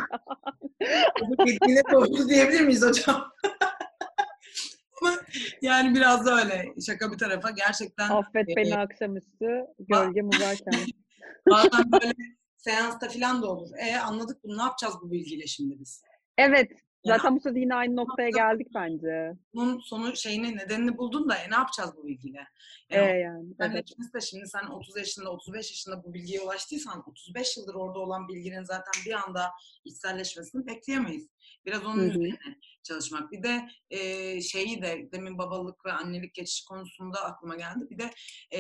Bu 1.21 1.38
dediğine 1.47 1.81
doğru 1.91 2.29
diyebilir 2.29 2.62
miyiz 2.62 2.81
hocam? 2.81 3.31
yani 5.62 5.95
biraz 5.95 6.25
da 6.25 6.39
öyle. 6.43 6.73
Şaka 6.86 7.12
bir 7.12 7.17
tarafa 7.17 7.49
gerçekten 7.49 8.10
Affet 8.10 8.49
e, 8.49 8.55
beni 8.55 8.77
akşamüstü 8.77 9.65
gölgem 9.79 10.29
uzarken. 10.29 10.73
bazen 11.49 11.91
böyle 11.91 12.13
seansta 12.58 13.10
falan 13.10 13.41
da 13.41 13.47
olur. 13.47 13.69
E 13.77 13.97
anladık 13.97 14.43
bunu 14.43 14.58
ne 14.58 14.62
yapacağız 14.62 14.95
bu 15.01 15.12
bilgiyle 15.12 15.47
şimdi 15.47 15.79
biz? 15.79 16.01
Evet. 16.38 16.71
Yani 17.05 17.17
Zaten 17.17 17.35
bu 17.35 17.39
sırada 17.39 17.59
yine 17.59 17.75
aynı 17.75 17.95
noktaya 17.95 18.29
geldik 18.29 18.67
bence. 18.75 19.33
bunun 19.53 19.79
sonu 19.79 20.15
şeyini 20.15 20.57
nedenini 20.57 20.97
buldun 20.97 21.29
da 21.29 21.35
e, 21.35 21.49
ne 21.51 21.55
yapacağız 21.55 21.91
bu 21.97 22.07
bilgiyle? 22.07 22.47
Ee, 22.89 22.97
Yani 22.97 23.21
yani. 23.21 23.53
Sen 23.59 23.71
Evet. 23.71 23.87
de 24.15 24.21
şimdi 24.21 24.47
sen 24.47 24.65
30 24.65 24.97
yaşında, 24.97 25.31
35 25.31 25.71
yaşında 25.71 26.03
bu 26.03 26.13
bilgiye 26.13 26.41
ulaştıysan 26.41 27.03
35 27.09 27.57
yıldır 27.57 27.73
orada 27.75 27.99
olan 27.99 28.27
bilginin 28.27 28.63
zaten 28.63 28.93
bir 29.05 29.13
anda 29.13 29.51
içselleşmesini 29.85 30.67
bekleyemeyiz. 30.67 31.27
Biraz 31.65 31.85
onun 31.85 31.97
Hı 31.97 32.01
hı. 32.01 32.09
üzerine 32.09 32.37
çalışmak. 32.83 33.31
Bir 33.31 33.43
de 33.43 33.67
e, 33.89 34.41
şeyi 34.41 34.81
de 34.81 35.09
demin 35.11 35.37
babalık 35.37 35.85
ve 35.85 35.91
annelik 35.91 36.33
geçişi 36.33 36.65
konusunda 36.65 37.23
aklıma 37.25 37.55
geldi. 37.55 37.87
Bir 37.89 37.97
de 37.97 38.11
e, 38.53 38.59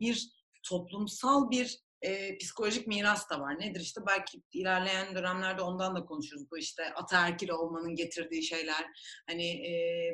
bir 0.00 0.28
toplumsal 0.62 1.50
bir 1.50 1.78
e, 2.06 2.38
psikolojik 2.38 2.86
miras 2.86 3.30
da 3.30 3.40
var. 3.40 3.60
Nedir 3.60 3.80
işte 3.80 4.00
belki 4.06 4.42
ilerleyen 4.52 5.14
dönemlerde 5.14 5.62
ondan 5.62 5.96
da 5.96 6.04
konuşuruz. 6.04 6.50
Bu 6.50 6.58
işte 6.58 6.94
ataerkil 6.94 7.50
olmanın 7.50 7.94
getirdiği 7.94 8.42
şeyler. 8.42 8.84
Hani 9.28 9.46
e, 9.46 9.72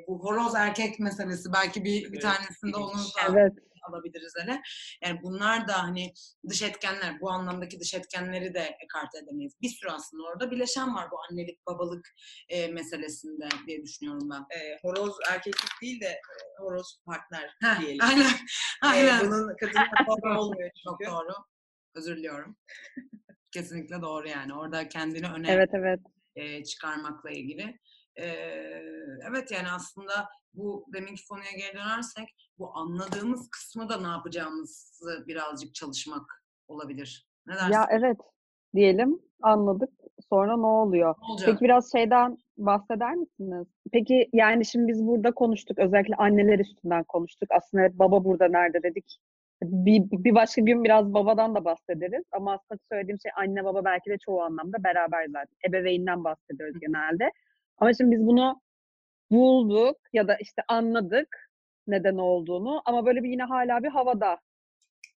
bu 0.08 0.24
horoz 0.24 0.54
erkek 0.54 1.00
meselesi 1.00 1.52
belki 1.54 1.84
bir, 1.84 2.12
bir 2.12 2.20
tanesinde 2.20 2.76
onu 2.76 2.98
da 2.98 3.20
Evet. 3.30 3.52
alabiliriz 3.88 4.32
hele. 4.42 4.60
Yani 5.04 5.20
bunlar 5.22 5.68
da 5.68 5.82
hani 5.82 6.12
dış 6.48 6.62
etkenler, 6.62 7.20
bu 7.20 7.30
anlamdaki 7.30 7.80
dış 7.80 7.94
etkenleri 7.94 8.54
de 8.54 8.76
ekarte 8.84 9.18
edemeyiz. 9.18 9.54
Bir 9.62 9.68
sürü 9.68 9.90
aslında 9.90 10.22
orada 10.22 10.50
bileşen 10.50 10.94
var 10.94 11.08
bu 11.12 11.16
annelik, 11.30 11.66
babalık 11.66 12.08
e, 12.48 12.68
meselesinde 12.68 13.48
diye 13.66 13.82
düşünüyorum 13.82 14.30
ben. 14.30 14.40
E, 14.58 14.78
horoz 14.82 15.16
erkeklik 15.30 15.70
değil 15.82 16.00
de 16.00 16.06
e, 16.06 16.20
horoz 16.58 16.98
partner 17.06 17.56
Heh, 17.62 17.80
diyelim. 17.80 18.00
aynen, 18.04 18.24
E, 18.24 18.86
aynen. 18.86 19.20
bunun 19.20 19.56
kadınla 19.60 20.40
olmuyor 20.40 20.70
Çok 20.84 21.00
doğru. 21.06 21.32
Özür 21.94 22.16
diliyorum. 22.16 22.56
Kesinlikle 23.52 24.02
doğru 24.02 24.28
yani. 24.28 24.54
Orada 24.54 24.88
kendini 24.88 25.26
öne 25.26 25.50
Evet 25.50 25.70
evet. 25.72 26.00
e, 26.34 26.64
çıkarmakla 26.64 27.30
ilgili. 27.30 27.78
E, 28.16 28.26
evet 29.30 29.50
yani 29.50 29.70
aslında 29.70 30.28
bu 30.54 30.86
deminki 30.94 31.26
konuya 31.28 31.52
geri 31.58 31.74
dönersek 31.74 32.28
bu 32.58 32.76
anladığımız 32.76 33.50
kısmı 33.50 33.88
da 33.88 34.00
ne 34.00 34.08
yapacağımızı 34.08 35.24
birazcık 35.26 35.74
çalışmak 35.74 36.44
olabilir. 36.68 37.28
Ne 37.46 37.54
dersin? 37.54 37.72
Ya 37.72 37.86
evet 37.90 38.18
diyelim 38.74 39.18
anladık. 39.42 39.90
Sonra 40.28 40.56
ne 40.56 40.66
oluyor? 40.66 41.14
Ne 41.22 41.32
olacak? 41.32 41.48
Peki 41.48 41.64
biraz 41.64 41.92
şeyden 41.92 42.38
bahseder 42.58 43.14
misiniz? 43.14 43.66
Peki 43.92 44.30
yani 44.32 44.64
şimdi 44.64 44.88
biz 44.88 45.06
burada 45.06 45.32
konuştuk. 45.32 45.78
Özellikle 45.78 46.14
anneler 46.14 46.58
üstünden 46.58 47.04
konuştuk. 47.04 47.48
Aslında 47.50 47.98
baba 47.98 48.24
burada 48.24 48.48
nerede 48.48 48.82
dedik. 48.82 49.18
Bir, 49.62 50.02
bir 50.10 50.34
başka 50.34 50.60
gün 50.62 50.84
biraz 50.84 51.14
babadan 51.14 51.54
da 51.54 51.64
bahsederiz. 51.64 52.24
Ama 52.32 52.52
aslında 52.52 52.80
söylediğim 52.92 53.18
şey 53.20 53.32
anne 53.36 53.64
baba 53.64 53.84
belki 53.84 54.10
de 54.10 54.18
çoğu 54.18 54.42
anlamda 54.42 54.84
beraber 54.84 55.26
zaten. 55.26 55.56
Ebeveynden 55.68 56.24
bahsediyoruz 56.24 56.80
genelde. 56.80 57.32
Ama 57.78 57.94
şimdi 57.94 58.16
biz 58.16 58.26
bunu 58.26 58.60
bulduk 59.30 59.96
ya 60.12 60.28
da 60.28 60.36
işte 60.36 60.62
anladık 60.68 61.50
neden 61.86 62.16
olduğunu. 62.16 62.82
Ama 62.84 63.06
böyle 63.06 63.22
bir 63.22 63.30
yine 63.30 63.44
hala 63.44 63.82
bir 63.82 63.88
havada. 63.88 64.38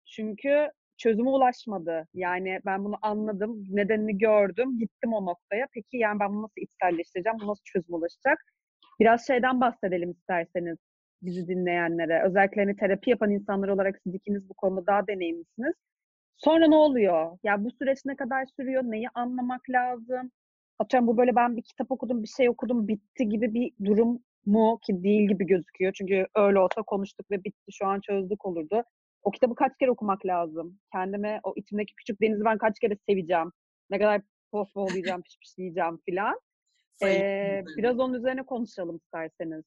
Çünkü 0.06 0.72
çözüme 0.98 1.30
ulaşmadı. 1.30 2.08
Yani 2.14 2.60
ben 2.66 2.86
bunu 2.86 2.98
anladım, 3.02 3.64
nedenini 3.70 4.18
gördüm, 4.18 4.80
gittim 4.80 5.14
o 5.14 5.26
noktaya. 5.26 5.68
Peki 5.74 5.98
yani 5.98 6.20
ben 6.20 6.30
bunu 6.30 6.44
nasıl 6.44 6.62
içselleştireceğim, 6.62 7.40
bu 7.42 7.48
nasıl 7.48 7.64
çözüme 7.64 7.98
ulaşacak? 7.98 8.40
Biraz 9.00 9.28
şeyden 9.28 9.62
bahsedelim 9.62 10.12
isterseniz 10.12 10.78
bizi 11.22 11.48
dinleyenlere. 11.48 12.24
Özellikle 12.24 12.62
hani 12.62 12.76
terapi 12.76 13.10
yapan 13.10 13.32
insanlar 13.32 13.68
olarak 13.68 14.00
siz 14.04 14.16
ikiniz 14.16 14.50
bu 14.50 14.54
konuda 14.54 14.88
daha 14.88 15.08
deneyimlisiniz. 15.08 15.74
Sonra 16.38 16.68
ne 16.68 16.76
oluyor? 16.76 17.38
Ya 17.44 17.64
bu 17.64 17.72
süreç 17.72 18.00
ne 18.06 18.16
kadar 18.16 18.46
sürüyor? 18.46 18.84
Neyi 18.84 19.10
anlamak 19.14 19.70
lazım? 19.70 20.32
Atıyorum 20.80 21.08
bu 21.08 21.18
böyle 21.18 21.36
ben 21.36 21.58
bir 21.58 21.62
kitap 21.62 21.92
okudum, 21.92 22.24
bir 22.24 22.28
şey 22.28 22.50
okudum, 22.50 22.88
bitti 22.88 23.30
gibi 23.30 23.54
bir 23.54 23.72
durum 23.86 24.20
mu 24.46 24.80
ki 24.88 25.04
değil 25.04 25.28
gibi 25.30 25.46
gözüküyor. 25.46 25.94
Çünkü 25.94 26.28
öyle 26.36 26.60
olsa 26.60 26.82
konuştuk 26.82 27.32
ve 27.32 27.44
bitti, 27.44 27.72
şu 27.72 27.88
an 27.88 28.00
çözdük 28.00 28.46
olurdu. 28.46 28.84
O 29.24 29.32
kitabı 29.32 29.56
kaç 29.56 29.72
kere 29.80 29.92
okumak 29.92 30.26
lazım? 30.26 30.80
Kendime 30.92 31.40
o 31.44 31.54
içimdeki 31.56 31.96
küçük 31.96 32.22
denizi 32.22 32.46
ben 32.46 32.58
kaç 32.58 32.80
kere 32.80 32.98
seveceğim? 33.10 33.52
Ne 33.90 34.00
kadar 34.00 34.22
pospolayacağım, 34.52 35.22
pişpişleyeceğim 35.22 36.00
filan. 36.06 36.40
Ee, 37.04 37.64
biraz 37.78 38.00
onun 38.00 38.14
üzerine 38.14 38.44
konuşalım 38.44 38.96
isterseniz. 38.96 39.64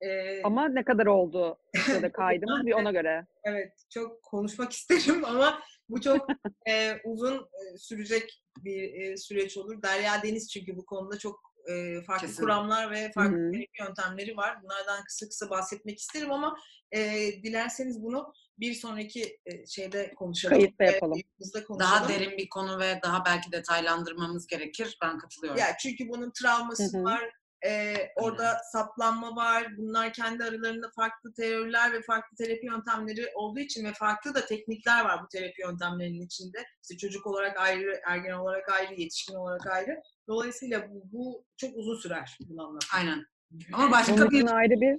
Ee, 0.00 0.42
Ama 0.42 0.68
ne 0.68 0.84
kadar 0.84 1.06
oldu 1.06 1.58
bu 1.76 1.80
sırada 1.80 2.12
kaydımız 2.12 2.66
bir 2.66 2.72
ona 2.72 2.90
göre. 2.92 3.26
Evet, 3.44 3.72
çok 3.90 4.22
konuşmak 4.22 4.72
isterim 4.90 5.24
ama 5.24 5.60
bu 5.88 6.00
çok 6.00 6.26
e, 6.68 7.00
uzun 7.04 7.34
e, 7.36 7.78
sürecek 7.78 8.42
bir 8.64 8.94
e, 9.00 9.16
süreç 9.16 9.56
olur. 9.56 9.82
Derya 9.82 10.22
Deniz 10.22 10.50
çünkü 10.52 10.76
bu 10.76 10.86
konuda 10.86 11.18
çok 11.18 11.54
e, 11.70 12.02
farklı 12.02 12.26
Kesin. 12.26 12.42
kuramlar 12.42 12.90
ve 12.90 13.10
farklı 13.14 13.36
Hı 13.36 13.46
hı. 13.48 13.52
terapi 13.52 13.68
yöntemleri 13.80 14.36
var. 14.36 14.62
Bunlardan 14.62 15.04
kısa 15.04 15.26
kısa 15.28 15.50
bahsetmek 15.50 15.98
isterim 15.98 16.32
ama 16.32 16.56
e, 16.92 17.00
dilerseniz 17.42 18.02
bunu 18.02 18.32
bir 18.58 18.74
sonraki 18.74 19.38
e, 19.46 19.66
şeyde 19.66 20.14
konuşalım. 20.14 20.56
Kayıtta 20.56 20.84
E, 20.84 20.90
yapalım. 20.90 21.12
yayınımızda 21.16 21.64
konuşalım. 21.64 21.92
Daha 21.92 22.08
derin 22.08 22.38
bir 22.38 22.48
konu 22.48 22.78
ve 22.78 23.00
daha 23.02 23.24
belki 23.24 23.52
detaylandırmamız 23.52 24.46
gerekir. 24.46 24.98
Ben 25.02 25.18
katılıyorum. 25.18 25.60
Ya 25.60 25.66
çünkü 25.80 26.08
bunun 26.08 26.32
travması 26.42 26.96
Hı 26.96 27.00
hı. 27.00 27.04
var. 27.04 27.30
E, 27.66 27.94
orada 28.16 28.56
saplanma 28.72 29.36
var. 29.36 29.66
Bunlar 29.76 30.12
kendi 30.12 30.44
aralarında 30.44 30.90
farklı 30.96 31.34
teoriler 31.34 31.92
ve 31.92 32.02
farklı 32.02 32.36
terapi 32.36 32.66
yöntemleri 32.66 33.26
olduğu 33.34 33.60
için 33.60 33.84
ve 33.84 33.92
farklı 33.92 34.34
da 34.34 34.46
teknikler 34.46 35.04
var 35.04 35.20
bu 35.24 35.28
terapi 35.28 35.62
yöntemlerinin 35.62 36.26
içinde. 36.26 36.58
İşte 36.82 36.96
çocuk 36.96 37.26
olarak 37.26 37.60
ayrı, 37.60 38.00
ergen 38.06 38.32
olarak 38.32 38.68
ayrı, 38.72 38.94
yetişkin 39.00 39.34
olarak 39.34 39.66
ayrı. 39.66 40.02
Dolayısıyla 40.28 40.88
bu, 40.90 41.02
bu 41.12 41.44
çok 41.56 41.76
uzun 41.76 41.96
sürer 41.96 42.38
bunu 42.48 42.62
anlatmak. 42.62 42.94
Aynen. 42.94 43.24
Ama 43.72 43.90
başka 43.90 44.16
Bunun 44.16 44.30
bir 44.30 44.54
ayrı 44.56 44.80
bir 44.80 44.98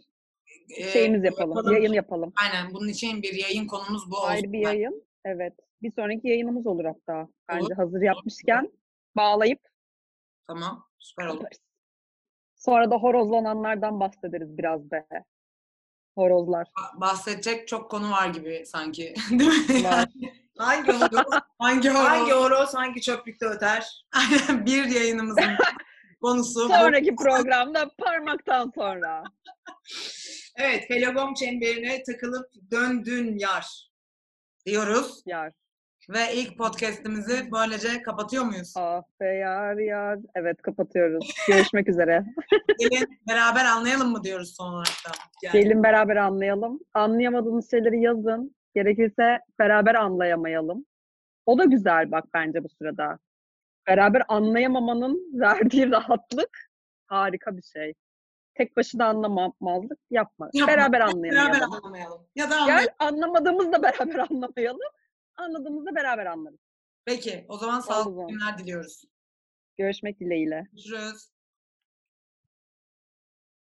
e, 0.77 0.83
şeyimiz 0.91 1.23
yapalım, 1.23 1.49
yapalım. 1.49 1.73
yayın 1.73 1.93
yapalım. 1.93 2.33
aynen 2.41 2.73
bunun 2.73 2.87
için 2.87 3.21
bir 3.21 3.33
yayın 3.33 3.67
konumuz 3.67 4.11
bu 4.11 4.17
olsun. 4.17 4.27
Ayrı 4.27 4.51
bir 4.53 4.59
yayın. 4.59 5.03
Evet. 5.25 5.53
Bir 5.81 5.91
sonraki 5.95 6.27
yayınımız 6.27 6.67
olur 6.67 6.85
hatta. 6.85 7.27
Bence 7.49 7.65
Olur. 7.65 7.75
hazır 7.75 8.01
yapmışken 8.01 8.71
bağlayıp 9.15 9.59
Tamam. 10.47 10.85
Süper 10.99 11.27
olur. 11.27 11.45
Sonra 12.65 12.91
da 12.91 12.95
horozlananlardan 12.95 13.99
bahsederiz 13.99 14.57
biraz 14.57 14.91
be. 14.91 15.05
Horozlar. 16.17 16.67
Ba- 16.67 17.01
Bahsedecek 17.01 17.67
çok 17.67 17.91
konu 17.91 18.11
var 18.11 18.27
gibi 18.27 18.63
sanki. 18.65 19.13
Değil 19.31 19.69
mi? 19.69 19.83
Var. 19.83 20.05
Hangi 20.57 20.91
horoz, 20.91 21.41
Hangi 21.59 21.89
horoz? 21.89 22.07
hangi 22.07 22.31
horoz 22.31 22.73
hangi 22.75 23.01
çöplükte 23.01 23.45
öter? 23.45 24.05
Aynen 24.13 24.65
bir 24.65 24.85
yayınımızın 24.85 25.43
konusu. 26.21 26.59
Sonraki 26.67 27.15
programda 27.15 27.91
parmaktan 27.97 28.71
sonra. 28.75 29.23
Evet, 30.55 30.87
Felagom 30.87 31.33
çemberine 31.33 32.03
takılıp 32.03 32.45
döndün 32.71 33.37
yar. 33.37 33.89
diyoruz. 34.65 35.21
Yar. 35.25 35.53
Ve 36.09 36.33
ilk 36.33 36.57
podcast'imizi 36.57 37.49
böylece 37.51 38.01
kapatıyor 38.01 38.43
muyuz? 38.43 38.73
Ah 38.77 39.01
be 39.19 39.25
yar 39.25 39.75
yar. 39.77 40.19
Evet 40.35 40.61
kapatıyoruz. 40.61 41.33
Görüşmek 41.47 41.89
üzere. 41.89 42.25
Gelin 42.79 43.19
beraber 43.29 43.65
anlayalım 43.65 44.11
mı 44.11 44.23
diyoruz 44.23 44.55
son 44.57 44.73
olarak 44.73 44.87
da. 44.87 45.11
Yani. 45.43 45.63
Gelin 45.63 45.83
beraber 45.83 46.15
anlayalım. 46.15 46.79
Anlayamadığınız 46.93 47.71
şeyleri 47.71 48.01
yazın. 48.01 48.55
Gerekirse 48.75 49.39
beraber 49.59 49.95
anlayamayalım. 49.95 50.85
O 51.45 51.57
da 51.57 51.63
güzel 51.63 52.11
bak 52.11 52.23
bence 52.33 52.63
bu 52.63 52.69
sırada. 52.69 53.19
Beraber 53.87 54.23
anlayamamanın 54.27 55.39
verdiği 55.41 55.91
rahatlık 55.91 56.69
harika 57.07 57.57
bir 57.57 57.61
şey. 57.61 57.93
Tek 58.55 58.77
başına 58.77 59.05
anlamamazlık 59.05 59.99
yapma. 60.11 60.49
Yapma. 60.53 60.73
Beraber 60.73 60.91
Beraber 60.93 61.13
anlayamayalım. 61.13 61.73
anlamayalım. 61.73 62.21
Ya 62.35 62.49
da 62.49 62.55
anlayalım. 62.55 62.85
Gel 62.85 63.07
anlamadığımızda 63.07 63.83
beraber 63.83 64.19
anlamayalım. 64.31 64.79
Anladığımızda 65.37 65.95
beraber 65.95 66.25
anlarız. 66.25 66.59
Peki 67.05 67.45
o 67.49 67.57
zaman 67.57 67.79
sağlıklı 67.79 68.27
günler 68.27 68.57
diliyoruz. 68.57 69.03
Görüşmek 69.77 70.19
dileğiyle. 70.19 70.67
Görüşürüz. 70.71 71.29